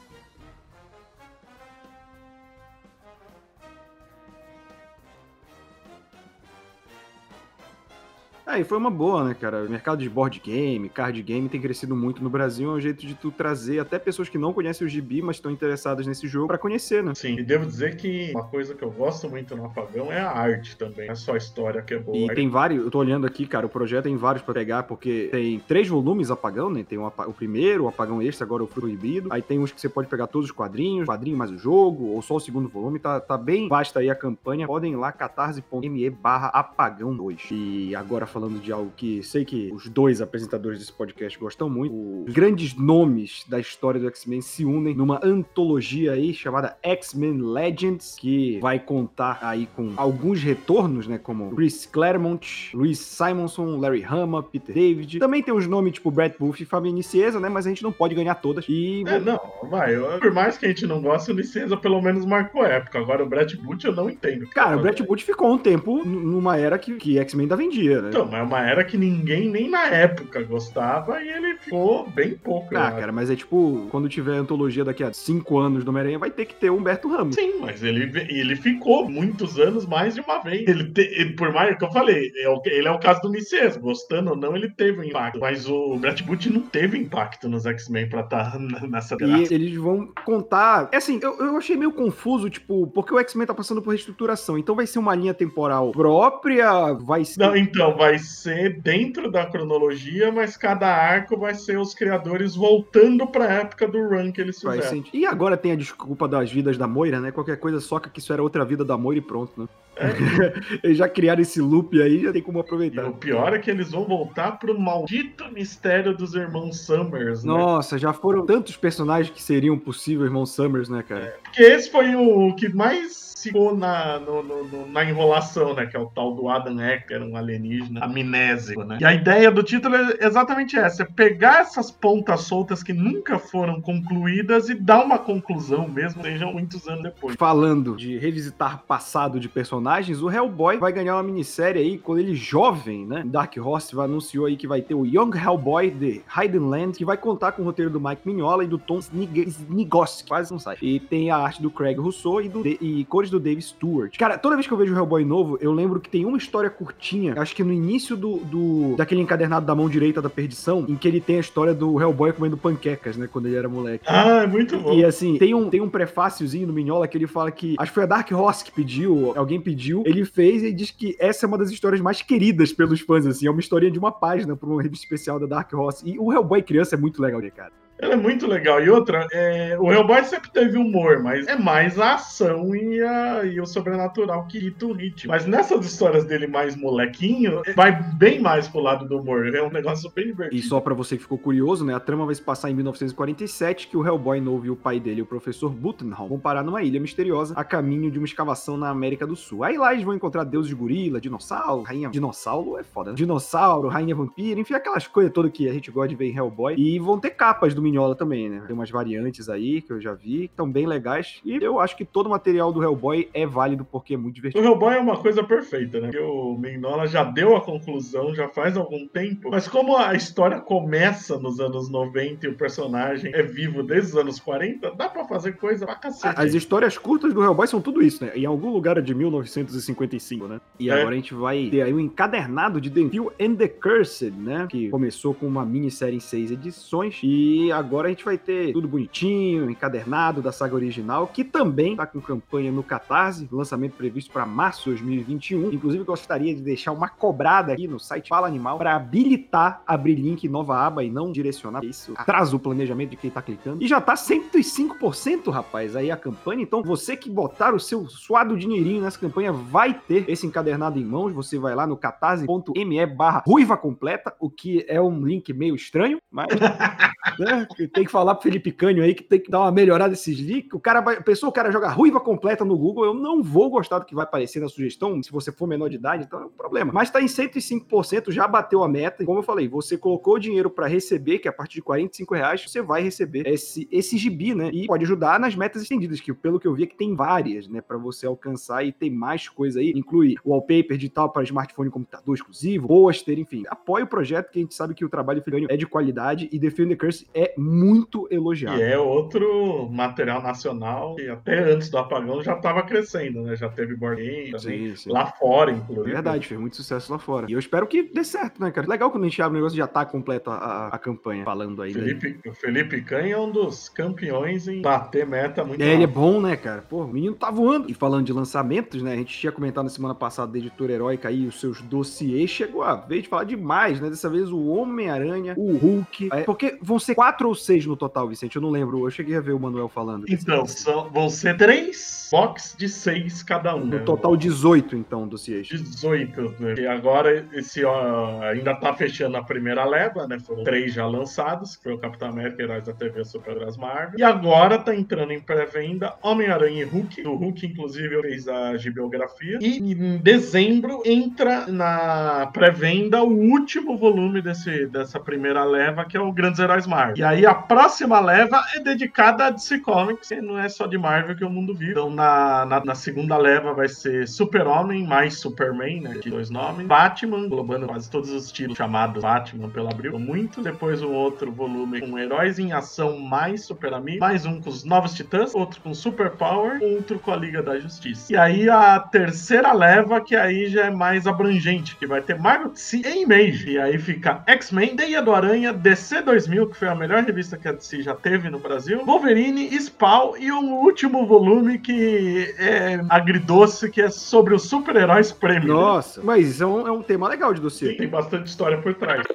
É, 8.57 8.61
e 8.61 8.63
foi 8.63 8.77
uma 8.77 8.89
boa, 8.89 9.23
né, 9.23 9.35
cara? 9.35 9.65
O 9.65 9.69
mercado 9.69 10.01
de 10.01 10.09
board 10.09 10.41
game, 10.43 10.89
card 10.89 11.21
game 11.21 11.47
tem 11.47 11.61
crescido 11.61 11.95
muito 11.95 12.23
no 12.23 12.29
Brasil. 12.29 12.71
É 12.71 12.73
um 12.73 12.81
jeito 12.81 13.05
de 13.05 13.13
tu 13.13 13.29
trazer 13.29 13.79
até 13.79 13.99
pessoas 13.99 14.29
que 14.29 14.37
não 14.37 14.51
conhecem 14.51 14.85
o 14.85 14.89
gibi, 14.89 15.21
mas 15.21 15.35
estão 15.35 15.51
interessadas 15.51 16.07
nesse 16.07 16.27
jogo 16.27 16.47
pra 16.47 16.57
conhecer, 16.57 17.03
né? 17.03 17.13
Sim, 17.13 17.37
e 17.37 17.43
devo 17.43 17.67
dizer 17.67 17.95
que 17.95 18.31
uma 18.31 18.45
coisa 18.45 18.73
que 18.73 18.83
eu 18.83 18.89
gosto 18.89 19.29
muito 19.29 19.55
no 19.55 19.65
Apagão 19.65 20.11
é 20.11 20.19
a 20.19 20.31
arte 20.31 20.75
também. 20.75 21.05
Não 21.05 21.13
é 21.13 21.15
só 21.15 21.33
a 21.33 21.37
história 21.37 21.83
que 21.83 21.93
é 21.93 21.99
boa. 21.99 22.17
E 22.17 22.33
tem 22.33 22.49
vários, 22.49 22.83
eu 22.83 22.89
tô 22.89 22.97
olhando 22.97 23.27
aqui, 23.27 23.45
cara, 23.45 23.65
o 23.65 23.69
projeto 23.69 24.05
tem 24.05 24.17
vários 24.17 24.43
pra 24.43 24.55
pegar, 24.55 24.83
porque 24.83 25.29
tem 25.31 25.59
três 25.59 25.87
volumes 25.87 26.31
apagão, 26.31 26.69
né? 26.69 26.83
Tem 26.83 26.97
o, 26.97 27.33
primeiro, 27.33 27.83
o 27.83 27.87
apagão 27.87 28.21
extra, 28.21 28.43
agora 28.43 28.63
o 28.63 28.67
proibido. 28.67 29.31
Aí 29.31 29.41
tem 29.43 29.59
uns 29.59 29.71
que 29.71 29.79
você 29.79 29.87
pode 29.89 30.07
pegar 30.07 30.25
todos 30.25 30.49
os 30.49 30.51
quadrinhos, 30.51 31.05
quadrinho 31.05 31.37
mais 31.37 31.51
o 31.51 31.57
jogo, 31.57 32.07
ou 32.07 32.21
só 32.23 32.35
o 32.35 32.39
segundo 32.39 32.67
volume. 32.67 32.97
Tá, 32.97 33.19
tá 33.19 33.37
bem 33.37 33.67
vasta 33.67 33.99
aí 33.99 34.09
a 34.09 34.15
campanha. 34.15 34.65
Podem 34.65 34.93
ir 34.93 34.95
lá, 34.95 35.11
catarse.me 35.11 36.09
barra 36.09 36.47
apagão 36.47 37.15
2. 37.15 37.49
E 37.51 37.95
agora 37.95 38.25
falando 38.25 38.46
de 38.55 38.71
algo 38.71 38.91
que 38.95 39.21
sei 39.23 39.43
que 39.45 39.71
os 39.73 39.87
dois 39.89 40.21
apresentadores 40.21 40.79
desse 40.79 40.93
podcast 40.93 41.37
gostam 41.37 41.69
muito, 41.69 42.23
os 42.27 42.33
grandes 42.33 42.75
nomes 42.75 43.45
da 43.47 43.59
história 43.59 43.99
do 43.99 44.07
X-Men 44.07 44.41
se 44.41 44.65
unem 44.65 44.95
numa 44.95 45.19
antologia 45.23 46.13
aí 46.13 46.33
chamada 46.33 46.77
X-Men 46.81 47.41
Legends, 47.41 48.15
que 48.19 48.59
vai 48.59 48.79
contar 48.79 49.39
aí 49.41 49.67
com 49.75 49.93
alguns 49.97 50.41
retornos, 50.41 51.07
né? 51.07 51.17
Como 51.17 51.55
Chris 51.55 51.85
Claremont, 51.85 52.75
Louis 52.75 52.99
Simonson, 52.99 53.77
Larry 53.77 54.03
Hama, 54.03 54.43
Peter 54.43 54.73
David. 54.73 55.19
Também 55.19 55.41
tem 55.41 55.53
os 55.53 55.67
nomes 55.67 55.93
tipo 55.93 56.11
Brad 56.11 56.33
Booth 56.39 56.61
e 56.61 56.65
Fabio 56.65 56.93
Nicieza, 56.93 57.39
né? 57.39 57.49
Mas 57.49 57.65
a 57.65 57.69
gente 57.69 57.83
não 57.83 57.91
pode 57.91 58.15
ganhar 58.15 58.35
todas. 58.35 58.65
E 58.67 59.03
É, 59.07 59.19
não, 59.19 59.39
vai. 59.69 59.95
por 60.19 60.33
mais 60.33 60.57
que 60.57 60.65
a 60.65 60.69
gente 60.69 60.85
não 60.85 61.01
goste, 61.01 61.31
o 61.31 61.35
Licença 61.35 61.75
pelo 61.77 62.01
menos 62.01 62.25
marcou 62.25 62.65
época. 62.65 62.99
Agora 62.99 63.23
o 63.23 63.27
Brad 63.27 63.53
Boot 63.55 63.85
eu 63.85 63.93
não 63.93 64.09
entendo. 64.09 64.47
Cara, 64.49 64.77
o 64.77 64.83
fazendo. 64.83 65.07
Booth 65.07 65.21
ficou 65.21 65.53
um 65.53 65.57
tempo 65.57 66.03
numa 66.05 66.57
era 66.57 66.77
que, 66.77 66.93
que 66.95 67.17
X-Men 67.19 67.45
ainda 67.45 67.55
vendia, 67.55 68.01
né? 68.01 68.09
Então, 68.09 68.25
mas 68.25 68.36
é 68.37 68.41
uma 68.41 68.61
era 68.61 68.83
que 68.83 68.97
ninguém 68.97 69.49
nem 69.49 69.69
na 69.69 69.87
época 69.87 70.43
gostava 70.43 71.21
e 71.21 71.29
ele 71.29 71.46
ficou 71.57 72.09
bem 72.09 72.35
pouco. 72.35 72.75
ah, 72.77 72.91
cara, 72.91 73.11
mas 73.11 73.29
é 73.29 73.35
tipo, 73.35 73.87
quando 73.89 74.07
tiver 74.09 74.33
antologia 74.37 74.83
daqui 74.85 75.03
a 75.03 75.11
cinco 75.13 75.57
anos 75.59 75.83
do 75.83 75.89
Homem-Aranha, 75.89 76.19
vai 76.19 76.29
ter 76.31 76.45
que 76.45 76.55
ter 76.55 76.69
o 76.69 76.75
Humberto 76.77 77.07
Ramos. 77.09 77.35
Sim, 77.35 77.59
mas 77.59 77.83
ele, 77.83 78.11
ele 78.29 78.55
ficou 78.55 79.09
muitos 79.09 79.59
anos 79.59 79.85
mais 79.85 80.15
de 80.15 80.21
uma 80.21 80.39
vez. 80.39 80.67
Ele, 80.67 80.85
te- 80.91 81.01
ele- 81.01 81.33
por 81.33 81.51
mais 81.51 81.77
que 81.77 81.83
eu 81.83 81.91
falei, 81.91 82.31
é 82.35 82.47
ele 82.69 82.87
é 82.87 82.91
o 82.91 82.99
caso 82.99 83.21
do 83.21 83.29
Nices, 83.29 83.77
gostando 83.77 84.31
ou 84.31 84.35
não, 84.35 84.55
ele 84.55 84.69
teve 84.69 84.99
um 84.99 85.03
impacto. 85.03 85.39
Mas 85.39 85.67
o 85.67 85.95
Brad 85.97 86.19
Boot 86.21 86.49
não 86.49 86.61
teve 86.61 86.97
impacto 86.97 87.47
nos 87.49 87.65
X-Men 87.65 88.09
pra 88.09 88.21
estar 88.27 88.57
nessa 88.59 89.15
graça. 89.15 89.51
E 89.53 89.55
eles 89.55 89.75
vão 89.77 90.07
contar. 90.25 90.89
É 90.91 90.97
assim, 90.97 91.19
eu, 91.21 91.37
eu 91.39 91.57
achei 91.57 91.75
meio 91.75 91.91
confuso, 91.91 92.49
tipo, 92.49 92.87
porque 92.87 93.13
o 93.13 93.19
X-Men 93.19 93.47
tá 93.47 93.53
passando 93.53 93.81
por 93.81 93.91
reestruturação. 93.91 94.57
Então 94.57 94.75
vai 94.75 94.85
ser 94.87 94.99
uma 94.99 95.15
linha 95.15 95.33
temporal 95.33 95.91
própria, 95.91 96.93
vai 96.93 97.23
ser. 97.25 97.39
Não, 97.39 97.55
então, 97.55 97.95
vai 97.95 98.17
ser 98.19 98.79
dentro 98.81 99.31
da 99.31 99.45
cronologia, 99.45 100.31
mas 100.31 100.57
cada 100.57 100.87
arco 100.87 101.37
vai 101.37 101.46
ser 101.55 101.77
os 101.79 101.93
criadores 101.93 102.55
voltando 102.55 103.27
pra 103.27 103.45
época 103.45 103.87
do 103.87 103.99
run 104.07 104.31
que 104.31 104.41
eles 104.41 104.59
fizeram. 104.59 105.03
E 105.13 105.25
agora 105.25 105.55
tem 105.57 105.71
a 105.71 105.75
desculpa 105.75 106.27
das 106.27 106.51
vidas 106.51 106.77
da 106.77 106.87
Moira, 106.87 107.19
né? 107.19 107.31
Qualquer 107.31 107.57
coisa 107.59 107.79
soca 107.79 108.09
que 108.09 108.19
isso 108.19 108.31
era 108.33 108.41
outra 108.43 108.63
vida 108.65 108.83
da 108.85 108.97
Moira 108.97 109.19
e 109.19 109.21
pronto, 109.21 109.51
né? 109.61 109.67
Eles 110.83 110.97
já 110.97 111.09
criaram 111.09 111.41
esse 111.41 111.59
loop 111.59 111.99
aí, 111.99 112.21
já 112.21 112.31
tem 112.31 112.41
como 112.41 112.59
E 112.59 112.61
aproveitar. 112.61 113.05
o 113.07 113.13
pior 113.13 113.51
é 113.53 113.57
que 113.59 113.71
eles 113.71 113.91
vão 113.91 114.05
voltar 114.05 114.59
pro 114.59 114.79
maldito 114.79 115.51
mistério 115.51 116.15
dos 116.15 116.35
irmãos 116.35 116.81
Summers, 116.81 117.43
né? 117.43 117.51
Nossa, 117.51 117.97
já 117.97 118.13
foram 118.13 118.45
tantos 118.45 118.77
personagens 118.77 119.33
que 119.33 119.41
seriam 119.41 119.77
possíveis, 119.77 120.27
irmão 120.29 120.45
Summers, 120.45 120.87
né, 120.87 121.03
cara? 121.07 121.35
Porque 121.43 121.63
esse 121.63 121.89
foi 121.91 122.15
o 122.15 122.53
que 122.55 122.69
mais 122.69 123.33
ficou 123.43 123.75
na, 123.75 124.19
no- 124.19 124.43
no- 124.43 124.63
no- 124.63 124.87
na 124.87 125.03
enrolação, 125.03 125.73
né? 125.73 125.85
Que 125.85 125.95
é 125.95 125.99
o 125.99 126.05
tal 126.07 126.33
do 126.35 126.49
Adam 126.49 126.79
Ecker, 126.81 127.21
um 127.23 127.35
alienígena 127.35 128.03
amnésico, 128.03 128.83
né? 128.83 128.97
E 129.01 129.05
a 129.05 129.13
ideia 129.13 129.51
do 129.51 129.63
título 129.63 129.95
é 129.95 130.17
exatamente 130.25 130.77
essa: 130.77 131.03
é 131.03 131.05
pegar 131.05 131.61
essas 131.61 131.91
pontas 131.91 132.41
soltas 132.41 132.81
que 132.83 132.93
nunca 132.93 133.37
foram 133.39 133.81
concluídas 133.81 134.69
e 134.69 134.75
dar 134.75 135.03
uma 135.03 135.17
conclusão 135.17 135.87
mesmo, 135.87 136.21
sejam 136.21 136.51
muitos 136.53 136.87
anos 136.87 137.03
depois. 137.03 137.35
Falando 137.37 137.95
de 137.95 138.17
revisitar 138.17 138.83
passado 138.87 139.39
de 139.39 139.47
personagens, 139.49 140.21
o 140.21 140.29
Hellboy 140.29 140.77
vai 140.77 140.91
ganhar 140.91 141.15
uma 141.15 141.23
minissérie 141.23 141.81
aí 141.81 141.97
quando 141.97 142.19
ele 142.19 142.35
jovem, 142.35 143.05
né? 143.05 143.23
Dark 143.25 143.55
Horse 143.57 143.97
anunciou 143.99 144.45
aí 144.45 144.55
que 144.57 144.67
vai 144.67 144.81
ter 144.81 144.95
o 144.95 145.05
Young 145.05 145.31
Hellboy 145.35 145.89
de 145.91 146.21
Hidden 146.35 146.61
Land, 146.69 146.97
que 146.97 147.05
vai 147.05 147.17
contar 147.17 147.51
com 147.51 147.61
o 147.61 147.65
roteiro 147.65 147.91
do 147.91 147.99
Mike 147.99 148.21
Mignola 148.25 148.63
e 148.63 148.67
do 148.67 148.77
Tom 148.77 148.99
Snigoski, 148.99 150.27
quase 150.27 150.51
não 150.51 150.59
sai. 150.59 150.77
E 150.81 150.99
tem 150.99 151.29
a 151.31 151.37
arte 151.37 151.61
do 151.61 151.69
Craig 151.69 151.97
Rousseau 151.99 152.41
e, 152.41 152.49
do, 152.49 152.65
e 152.65 153.05
cores 153.05 153.26
do 153.29 153.39
Dave 153.39 153.61
Stewart. 153.61 154.17
Cara, 154.17 154.37
toda 154.37 154.55
vez 154.55 154.67
que 154.67 154.73
eu 154.73 154.77
vejo 154.77 154.93
o 154.93 154.97
Hellboy 154.97 155.25
novo, 155.25 155.57
eu 155.61 155.71
lembro 155.71 155.99
que 155.99 156.09
tem 156.09 156.25
uma 156.25 156.37
história 156.37 156.69
curtinha, 156.69 157.33
acho 157.37 157.55
que 157.55 157.63
no 157.63 157.73
início 157.73 158.15
do, 158.15 158.37
do 158.37 158.95
daquele 158.95 159.21
encadernado 159.21 159.65
da 159.65 159.75
mão 159.75 159.89
direita 159.89 160.21
da 160.21 160.29
perdição, 160.29 160.85
em 160.87 160.95
que 160.95 161.07
ele 161.07 161.19
tem 161.19 161.37
a 161.37 161.39
história 161.39 161.73
do 161.73 161.99
Hellboy 161.99 162.33
comendo 162.33 162.57
panquecas, 162.57 163.17
né, 163.17 163.27
quando 163.31 163.47
ele 163.47 163.55
era 163.55 163.69
moleque. 163.69 164.05
Ah, 164.07 164.43
é 164.43 164.47
muito 164.47 164.77
bom. 164.77 164.93
E 164.93 165.03
assim, 165.03 165.37
tem 165.37 165.53
um, 165.53 165.69
tem 165.69 165.81
um 165.81 165.89
prefáciozinho 165.89 166.67
no 166.67 166.73
Mignola 166.73 167.07
que 167.07 167.17
ele 167.17 167.27
fala 167.27 167.51
que, 167.51 167.75
acho 167.77 167.91
que 167.91 167.95
foi 167.95 168.03
a 168.03 168.07
Dark 168.07 168.31
Horse 168.31 168.63
que 168.63 168.71
pediu, 168.71 169.33
alguém 169.35 169.59
pediu, 169.59 170.03
ele 170.05 170.25
fez 170.25 170.63
e 170.63 170.71
diz 170.71 170.91
que 170.91 171.15
essa 171.19 171.45
é 171.45 171.47
uma 171.47 171.57
das 171.57 171.69
histórias 171.69 172.01
mais 172.01 172.21
queridas 172.21 172.71
pelos 172.73 173.01
fãs, 173.01 173.25
assim, 173.25 173.47
é 173.47 173.51
uma 173.51 173.59
historinha 173.59 173.91
de 173.91 173.99
uma 173.99 174.11
página 174.11 174.55
para 174.55 174.69
uma 174.69 174.81
revista 174.81 175.05
especial 175.05 175.39
da 175.39 175.45
Dark 175.45 175.71
Horse. 175.73 176.07
E 176.07 176.17
o 176.19 176.31
Hellboy 176.31 176.61
criança 176.61 176.95
é 176.95 176.97
muito 176.97 177.21
legal, 177.21 177.41
cara. 177.55 177.71
Ela 177.99 178.13
é 178.13 178.17
muito 178.17 178.45
legal. 178.45 178.81
E 178.81 178.89
outra, 178.89 179.27
é, 179.31 179.75
o 179.79 179.91
Hellboy 179.91 180.23
sempre 180.23 180.51
teve 180.51 180.77
humor, 180.77 181.21
mas 181.21 181.47
é 181.47 181.55
mais 181.55 181.99
a 181.99 182.15
ação 182.15 182.75
e, 182.75 183.01
a, 183.01 183.43
e 183.43 183.59
o 183.59 183.65
sobrenatural 183.65 184.45
que 184.45 184.57
irrita 184.57 184.85
o 184.85 184.93
ritmo. 184.93 185.31
Mas 185.31 185.45
nessas 185.45 185.85
histórias 185.85 186.25
dele 186.25 186.47
mais 186.47 186.75
molequinho, 186.75 187.61
vai 187.75 187.91
bem 188.13 188.39
mais 188.39 188.67
pro 188.67 188.79
lado 188.79 189.07
do 189.07 189.19
humor. 189.19 189.53
É 189.53 189.61
um 189.61 189.71
negócio 189.71 190.11
bem 190.11 190.27
divertido. 190.27 190.55
E 190.55 190.61
só 190.61 190.79
para 190.79 190.93
você 190.93 191.15
que 191.15 191.23
ficou 191.23 191.37
curioso, 191.37 191.83
né? 191.83 191.95
A 191.95 191.99
trama 191.99 192.25
vai 192.25 192.35
se 192.35 192.41
passar 192.41 192.69
em 192.69 192.75
1947, 192.75 193.87
que 193.87 193.97
o 193.97 194.05
Hellboy 194.05 194.39
novo 194.39 194.65
e 194.65 194.69
o 194.69 194.75
pai 194.75 194.99
dele, 194.99 195.21
o 195.21 195.25
professor 195.25 195.69
Buttenholm, 195.69 196.29
vão 196.29 196.39
parar 196.39 196.63
numa 196.63 196.83
ilha 196.83 196.99
misteriosa 196.99 197.53
a 197.55 197.63
caminho 197.63 198.11
de 198.11 198.19
uma 198.19 198.25
escavação 198.25 198.77
na 198.77 198.89
América 198.89 199.25
do 199.25 199.35
Sul. 199.35 199.63
Aí 199.63 199.77
lá 199.77 199.93
eles 199.93 200.05
vão 200.05 200.13
encontrar 200.13 200.43
deuses 200.43 200.69
de 200.69 200.75
gorila, 200.75 201.19
dinossauro, 201.19 201.81
rainha... 201.81 202.09
Dinossauro 202.09 202.77
é 202.77 202.83
foda, 202.83 203.11
né? 203.11 203.15
Dinossauro, 203.15 203.87
rainha 203.87 204.13
vampira, 204.13 204.59
enfim, 204.59 204.75
aquelas 204.75 205.07
coisas 205.07 205.33
todas 205.33 205.51
que 205.51 205.67
a 205.67 205.73
gente 205.73 205.89
gosta 205.89 206.09
de 206.09 206.15
ver 206.15 206.29
em 206.29 206.35
Hellboy. 206.35 206.75
E 206.77 206.99
vão 206.99 207.19
ter 207.19 207.31
capas 207.31 207.73
do 207.73 207.86
Minhola 207.89 208.15
também, 208.15 208.49
né? 208.49 208.63
Tem 208.65 208.75
umas 208.75 208.89
variantes 208.89 209.49
aí 209.49 209.81
que 209.81 209.91
eu 209.91 209.99
já 209.99 210.13
vi, 210.13 210.39
que 210.39 210.45
estão 210.45 210.69
bem 210.69 210.85
legais. 210.85 211.41
E 211.43 211.55
eu 211.55 211.79
acho 211.79 211.95
que 211.95 212.05
todo 212.05 212.27
o 212.27 212.29
material 212.29 212.71
do 212.71 212.83
Hellboy 212.83 213.29
é 213.33 213.45
válido 213.45 213.85
porque 213.85 214.13
é 214.13 214.17
muito 214.17 214.35
divertido. 214.35 214.63
O 214.63 214.67
Hellboy 214.67 214.95
é 214.95 214.99
uma 214.99 215.17
coisa 215.17 215.43
perfeita, 215.43 215.99
né? 215.99 216.07
Porque 216.07 216.23
o 216.23 216.57
Mignola 216.57 217.07
já 217.07 217.23
deu 217.23 217.55
a 217.55 217.61
conclusão, 217.61 218.33
já 218.33 218.47
faz 218.47 218.77
algum 218.77 219.07
tempo. 219.07 219.49
Mas 219.49 219.67
como 219.67 219.97
a 219.97 220.13
história 220.13 220.59
começa 220.59 221.37
nos 221.39 221.59
anos 221.59 221.89
90 221.89 222.45
e 222.45 222.49
o 222.49 222.55
personagem 222.55 223.33
é 223.33 223.41
vivo 223.41 223.83
desde 223.83 224.11
os 224.11 224.17
anos 224.17 224.39
40, 224.39 224.91
dá 224.91 225.09
pra 225.09 225.25
fazer 225.25 225.53
coisa 225.57 225.85
pra 225.85 225.95
cacete. 225.95 226.35
As 226.37 226.53
histórias 226.53 226.97
curtas 226.97 227.33
do 227.33 227.43
Hellboy 227.43 227.67
são 227.67 227.81
tudo 227.81 228.01
isso, 228.01 228.23
né? 228.23 228.31
Em 228.35 228.45
algum 228.45 228.71
lugar 228.71 228.97
é 228.97 229.01
de 229.01 229.13
1955, 229.13 230.47
né? 230.47 230.61
E 230.79 230.89
é. 230.89 230.93
agora 230.93 231.13
a 231.13 231.17
gente 231.17 231.33
vai 231.33 231.69
ter 231.69 231.81
aí 231.81 231.93
o 231.93 231.97
um 231.97 231.99
encadernado 231.99 232.79
de 232.79 232.89
The 232.89 233.07
Devil 233.07 233.31
and 233.39 233.55
the 233.55 233.67
Cursed, 233.67 234.33
né? 234.35 234.67
Que 234.69 234.89
começou 234.89 235.33
com 235.33 235.45
uma 235.47 235.65
minissérie 235.65 236.17
em 236.17 236.19
seis 236.19 236.51
edições. 236.51 237.19
E 237.23 237.71
agora 237.77 238.07
a 238.07 238.09
gente 238.09 238.25
vai 238.25 238.37
ter 238.37 238.73
tudo 238.73 238.87
bonitinho, 238.87 239.69
encadernado 239.69 240.41
da 240.41 240.51
saga 240.51 240.75
original, 240.75 241.27
que 241.27 241.43
também 241.43 241.95
tá 241.95 242.05
com 242.05 242.19
campanha 242.19 242.71
no 242.71 242.83
Catarse, 242.83 243.47
lançamento 243.51 243.93
previsto 243.93 244.31
para 244.31 244.45
março 244.45 244.83
de 244.83 244.89
2021. 244.89 245.71
Inclusive, 245.71 246.03
gostaria 246.03 246.53
de 246.53 246.61
deixar 246.61 246.91
uma 246.91 247.09
cobrada 247.09 247.73
aqui 247.73 247.87
no 247.87 247.99
site 247.99 248.29
Fala 248.29 248.47
Animal 248.47 248.77
para 248.77 248.95
habilitar 248.95 249.81
abrir 249.85 250.15
link 250.15 250.47
nova 250.47 250.77
aba 250.77 251.03
e 251.03 251.09
não 251.09 251.31
direcionar 251.31 251.83
isso. 251.83 252.13
Atrasa 252.15 252.55
o 252.55 252.59
planejamento 252.59 253.11
de 253.11 253.17
quem 253.17 253.29
tá 253.29 253.41
clicando. 253.41 253.83
E 253.83 253.87
já 253.87 254.01
tá 254.01 254.15
105%, 254.15 255.49
rapaz, 255.51 255.95
aí 255.95 256.11
a 256.11 256.17
campanha. 256.17 256.63
Então, 256.63 256.81
você 256.81 257.15
que 257.15 257.29
botar 257.29 257.73
o 257.73 257.79
seu 257.79 258.07
suado 258.09 258.57
dinheirinho 258.57 259.01
nessa 259.01 259.19
campanha 259.19 259.51
vai 259.51 259.93
ter 259.93 260.29
esse 260.29 260.45
encadernado 260.45 260.99
em 260.99 261.05
mãos. 261.05 261.33
Você 261.33 261.57
vai 261.57 261.75
lá 261.75 261.85
no 261.85 261.97
catarse.me 261.97 263.05
barra 263.05 263.43
ruiva 263.45 263.77
completa, 263.77 264.33
o 264.39 264.49
que 264.49 264.85
é 264.87 264.99
um 265.01 265.25
link 265.25 265.51
meio 265.53 265.75
estranho, 265.75 266.19
mas 266.31 266.47
né, 267.39 267.66
tem 267.75 268.05
que 268.05 268.11
falar 268.11 268.35
pro 268.35 268.43
Felipe 268.43 268.71
Cânio 268.71 269.03
aí 269.03 269.13
que 269.13 269.23
tem 269.23 269.39
que 269.39 269.49
dar 269.49 269.59
uma 269.59 269.71
melhorada 269.71 270.11
nesses 270.11 270.37
links. 270.37 270.73
O 270.73 270.79
cara 270.79 271.01
vai, 271.01 271.17
a 271.17 271.21
pessoa, 271.21 271.49
o 271.49 271.53
cara 271.53 271.71
joga 271.71 271.89
ruiva 271.89 272.19
completa 272.19 272.63
no 272.63 272.77
Google, 272.77 273.05
eu 273.05 273.13
não 273.13 273.41
vou 273.43 273.69
gostar 273.69 273.99
do 273.99 274.05
que 274.05 274.15
vai 274.15 274.23
aparecer 274.23 274.61
na 274.61 274.69
sugestão, 274.69 275.21
se 275.21 275.31
você 275.31 275.51
for 275.51 275.67
menor 275.67 275.89
de 275.89 275.95
idade, 275.95 276.25
então 276.25 276.41
é 276.41 276.45
um 276.45 276.49
problema. 276.49 276.91
Mas 276.93 277.09
tá 277.09 277.21
em 277.21 277.25
105%, 277.25 278.31
já 278.31 278.47
bateu 278.47 278.83
a 278.83 278.87
meta. 278.87 279.23
E 279.23 279.25
como 279.25 279.39
eu 279.39 279.43
falei, 279.43 279.67
você 279.67 279.97
colocou 279.97 280.35
o 280.35 280.39
dinheiro 280.39 280.69
para 280.69 280.87
receber, 280.87 281.39
que 281.39 281.47
é 281.47 281.51
a 281.51 281.53
partir 281.53 281.75
de 281.75 281.81
45 281.81 282.35
reais, 282.35 282.63
você 282.67 282.81
vai 282.81 283.01
receber 283.01 283.47
esse, 283.47 283.87
esse 283.91 284.17
gibi, 284.17 284.53
né? 284.53 284.69
E 284.73 284.87
pode 284.87 285.03
ajudar 285.03 285.39
nas 285.39 285.55
metas 285.55 285.81
estendidas, 285.81 286.19
que 286.19 286.33
pelo 286.33 286.59
que 286.59 286.67
eu 286.67 286.73
vi 286.73 286.83
é 286.83 286.87
que 286.87 286.95
tem 286.95 287.15
várias, 287.15 287.67
né, 287.67 287.81
para 287.81 287.97
você 287.97 288.25
alcançar 288.25 288.85
e 288.85 288.91
tem 288.91 289.09
mais 289.09 289.49
coisa 289.49 289.79
aí, 289.79 289.91
inclui 289.95 290.35
wallpaper 290.45 290.97
digital 290.97 291.29
para 291.29 291.43
smartphone 291.43 291.89
e 291.89 291.91
computador 291.91 292.35
exclusivo, 292.35 292.87
pôster, 292.87 293.37
enfim. 293.39 293.63
Apoie 293.67 294.03
o 294.03 294.07
projeto, 294.07 294.51
que 294.51 294.59
a 294.59 294.61
gente 294.61 294.75
sabe 294.75 294.93
que 294.93 295.05
o 295.05 295.09
trabalho 295.09 295.41
filhânio 295.41 295.67
é 295.69 295.77
de 295.77 295.85
qualidade 295.85 296.49
e 296.51 296.59
Defender 296.59 296.97
Curse 296.97 297.27
é 297.33 297.53
muito 297.57 298.27
elogiado. 298.31 298.77
E 298.77 298.83
é 298.83 298.97
outro 298.97 299.89
material 299.91 300.41
nacional 300.41 301.15
que 301.15 301.27
até 301.27 301.71
antes 301.71 301.89
do 301.89 301.97
apagão 301.97 302.41
já 302.43 302.53
estava 302.53 302.83
crescendo, 302.83 303.41
né? 303.41 303.55
Já 303.55 303.69
teve 303.69 303.95
board 303.95 304.21
game, 304.21 304.59
sim, 304.59 304.95
sim. 304.95 305.11
lá 305.11 305.25
fora, 305.27 305.71
inclusive. 305.71 306.11
Verdade, 306.11 306.47
fez 306.47 306.59
muito 306.59 306.75
sucesso 306.75 307.11
lá 307.11 307.19
fora. 307.19 307.47
E 307.49 307.53
eu 307.53 307.59
espero 307.59 307.87
que 307.87 308.03
dê 308.03 308.23
certo, 308.23 308.61
né, 308.61 308.71
cara? 308.71 308.87
Legal 308.87 309.09
quando 309.11 309.23
a 309.23 309.27
gente 309.27 309.41
abre 309.41 309.57
o 309.57 309.59
negócio 309.59 309.75
e 309.75 309.77
já 309.77 309.87
tá 309.87 310.05
completo 310.05 310.49
a, 310.49 310.87
a, 310.87 310.97
campanha, 310.97 311.43
falando 311.43 311.81
aí. 311.81 311.93
Felipe? 311.93 312.39
O 312.47 312.53
Felipe 312.53 313.01
Canha 313.01 313.35
é 313.35 313.39
um 313.39 313.51
dos 313.51 313.89
campeões 313.89 314.67
em 314.67 314.81
bater 314.81 315.25
meta 315.25 315.63
muito 315.63 315.81
É, 315.81 315.93
ele 315.93 316.03
é 316.03 316.07
bom, 316.07 316.39
né, 316.39 316.55
cara? 316.55 316.81
Pô, 316.81 317.03
o 317.03 317.07
menino 317.07 317.35
tá 317.35 317.49
voando. 317.49 317.89
E 317.89 317.93
falando 317.93 318.25
de 318.25 318.33
lançamentos, 318.33 319.01
né? 319.01 319.13
A 319.13 319.15
gente 319.15 319.37
tinha 319.37 319.51
comentado 319.51 319.85
na 319.85 319.89
semana 319.89 320.15
passada 320.15 320.51
da 320.51 320.57
editora 320.57 320.93
Heróica 320.93 321.29
aí 321.29 321.47
os 321.47 321.59
seus 321.59 321.81
dossiês. 321.81 322.49
Chegou 322.49 322.83
a 322.83 322.95
vez 322.95 323.23
de 323.23 323.29
falar 323.29 323.43
demais, 323.43 323.99
né? 323.99 324.09
Dessa 324.09 324.29
vez 324.29 324.51
o 324.51 324.67
Homem-Aranha, 324.67 325.53
o 325.57 325.75
Hulk. 325.77 326.29
É, 326.31 326.43
porque 326.43 326.77
vão 326.81 326.99
ser 326.99 327.15
quatro 327.15 327.46
ou 327.47 327.55
seis 327.55 327.85
no 327.85 327.95
total, 327.95 328.27
Vicente. 328.27 328.55
Eu 328.55 328.61
não 328.61 328.69
lembro. 328.69 329.05
Eu 329.05 329.11
cheguei 329.11 329.35
a 329.35 329.41
ver 329.41 329.53
o 329.53 329.59
Manuel 329.59 329.89
falando. 329.89 330.25
Então, 330.29 330.65
são, 330.65 331.09
vão 331.09 331.29
ser 331.29 331.57
três 331.57 332.27
box 332.31 332.75
de 332.77 332.89
seis 332.89 333.41
cada 333.41 333.75
um. 333.75 333.85
No 333.85 333.97
né? 333.97 333.99
total, 333.99 334.35
18, 334.35 334.95
então, 334.95 335.27
dossiês. 335.27 335.67
18, 335.67 336.55
né? 336.59 336.75
E 336.77 336.87
agora, 336.87 337.45
esse 337.53 337.83
ó, 337.83 338.41
ainda 338.41 338.75
tá 338.75 338.93
fechando 338.93 339.37
a 339.37 339.43
primeira 339.43 339.85
leva, 339.85 340.27
né? 340.27 340.39
Foram 340.39 340.63
três 340.63 340.93
já 340.93 341.05
lançados, 341.05 341.75
que 341.75 341.83
foi 341.83 341.93
o 341.93 341.97
Capitão 341.97 342.29
América, 342.29 342.61
Heróis 342.61 342.83
da 342.83 342.93
TV, 342.93 343.23
Super 343.23 343.55
Heróis 343.55 343.77
Marvel. 343.77 344.19
E 344.19 344.23
agora 344.23 344.77
tá 344.77 344.95
entrando 344.95 345.31
em 345.31 345.39
pré-venda 345.39 346.15
Homem-Aranha 346.21 346.81
e 346.81 346.85
Hulk. 346.85 347.27
O 347.27 347.35
Hulk, 347.35 347.65
inclusive, 347.65 348.13
eu 348.13 348.21
fiz 348.23 348.47
a 348.47 348.77
gibiografia. 348.77 349.57
E 349.61 349.77
em 349.77 350.17
dezembro 350.17 351.01
entra 351.05 351.67
na 351.67 352.47
pré-venda 352.53 353.23
o 353.23 353.31
último 353.31 353.97
volume 353.97 354.41
desse, 354.41 354.85
dessa 354.87 355.19
primeira 355.19 355.63
leva, 355.63 356.05
que 356.05 356.17
é 356.17 356.19
o 356.19 356.31
Grandes 356.31 356.59
Heróis 356.59 356.85
Marvel. 356.85 357.17
E 357.17 357.23
aí 357.23 357.36
a 357.45 357.53
próxima 357.53 358.19
leva 358.19 358.61
é 358.75 358.79
dedicada 358.79 359.45
a 359.45 359.49
DC 359.49 359.79
Comics, 359.79 360.29
que 360.29 360.41
não 360.41 360.57
é 360.57 360.69
só 360.69 360.87
de 360.87 360.97
Marvel 360.97 361.35
que 361.35 361.45
o 361.45 361.49
mundo 361.49 361.73
vive. 361.73 361.91
Então 361.91 362.09
na, 362.09 362.65
na, 362.65 362.83
na 362.83 362.95
segunda 362.95 363.37
leva 363.37 363.73
vai 363.73 363.87
ser 363.87 364.27
Super-Homem 364.27 365.05
mais 365.05 365.39
Superman, 365.39 366.01
né? 366.01 366.19
Que 366.21 366.29
dois 366.29 366.49
nomes. 366.49 366.87
Batman, 366.87 367.39
englobando 367.39 367.87
quase 367.87 368.09
todos 368.09 368.29
os 368.29 368.45
estilos 368.45 368.77
chamados 368.77 369.21
Batman 369.21 369.69
pelo 369.69 369.89
Abril. 369.89 370.17
Muito. 370.19 370.61
Depois 370.61 371.01
um 371.01 371.13
outro 371.13 371.51
volume 371.51 372.01
com 372.01 372.17
Heróis 372.17 372.59
em 372.59 372.73
Ação 372.73 373.19
mais 373.19 373.65
Super 373.65 373.93
Amigo. 373.93 374.19
Mais 374.19 374.45
um 374.45 374.61
com 374.61 374.69
os 374.69 374.83
Novos 374.83 375.13
Titãs. 375.13 375.53
Outro 375.53 375.81
com 375.81 375.93
Super 375.93 376.31
Power. 376.31 376.81
Outro 376.81 377.19
com 377.19 377.31
a 377.31 377.35
Liga 377.35 377.61
da 377.61 377.79
Justiça. 377.79 378.31
E 378.31 378.37
aí 378.37 378.69
a 378.69 378.99
terceira 378.99 379.73
leva, 379.73 380.21
que 380.21 380.35
aí 380.35 380.67
já 380.67 380.85
é 380.85 380.89
mais 380.89 381.27
abrangente, 381.27 381.95
que 381.95 382.07
vai 382.07 382.21
ter 382.21 382.39
Marvel 382.39 382.69
DC 382.69 383.01
e 383.05 383.23
Image. 383.23 383.71
E 383.71 383.79
aí 383.79 383.97
fica 383.97 384.43
X-Men, 384.45 384.95
Teia 384.95 385.21
do 385.21 385.33
Aranha, 385.33 385.71
DC 385.71 386.21
2000, 386.21 386.69
que 386.69 386.77
foi 386.77 386.87
a 386.87 386.95
melhor 386.95 387.16
revista 387.21 387.57
que 387.57 387.67
a 387.67 387.71
DC 387.71 388.01
já 388.01 388.15
teve 388.15 388.49
no 388.49 388.59
Brasil. 388.59 389.05
Wolverine, 389.05 389.69
Spawn 389.79 390.37
e 390.37 390.51
um 390.51 390.73
último 390.75 391.25
volume 391.25 391.79
que 391.79 392.53
é 392.57 392.99
agridoce, 393.09 393.89
que 393.89 394.01
é 394.01 394.09
sobre 394.09 394.53
os 394.53 394.63
super-heróis 394.63 395.31
prêmio. 395.31 395.73
Nossa, 395.73 396.21
mas 396.23 396.61
é 396.61 396.65
um, 396.65 396.87
é 396.87 396.91
um 396.91 397.01
tema 397.01 397.27
legal 397.27 397.53
de 397.53 397.61
dossiê. 397.61 397.91
Sim, 397.91 397.97
tem 397.97 398.07
bastante 398.07 398.47
história 398.47 398.77
por 398.81 398.93
trás. 398.95 399.25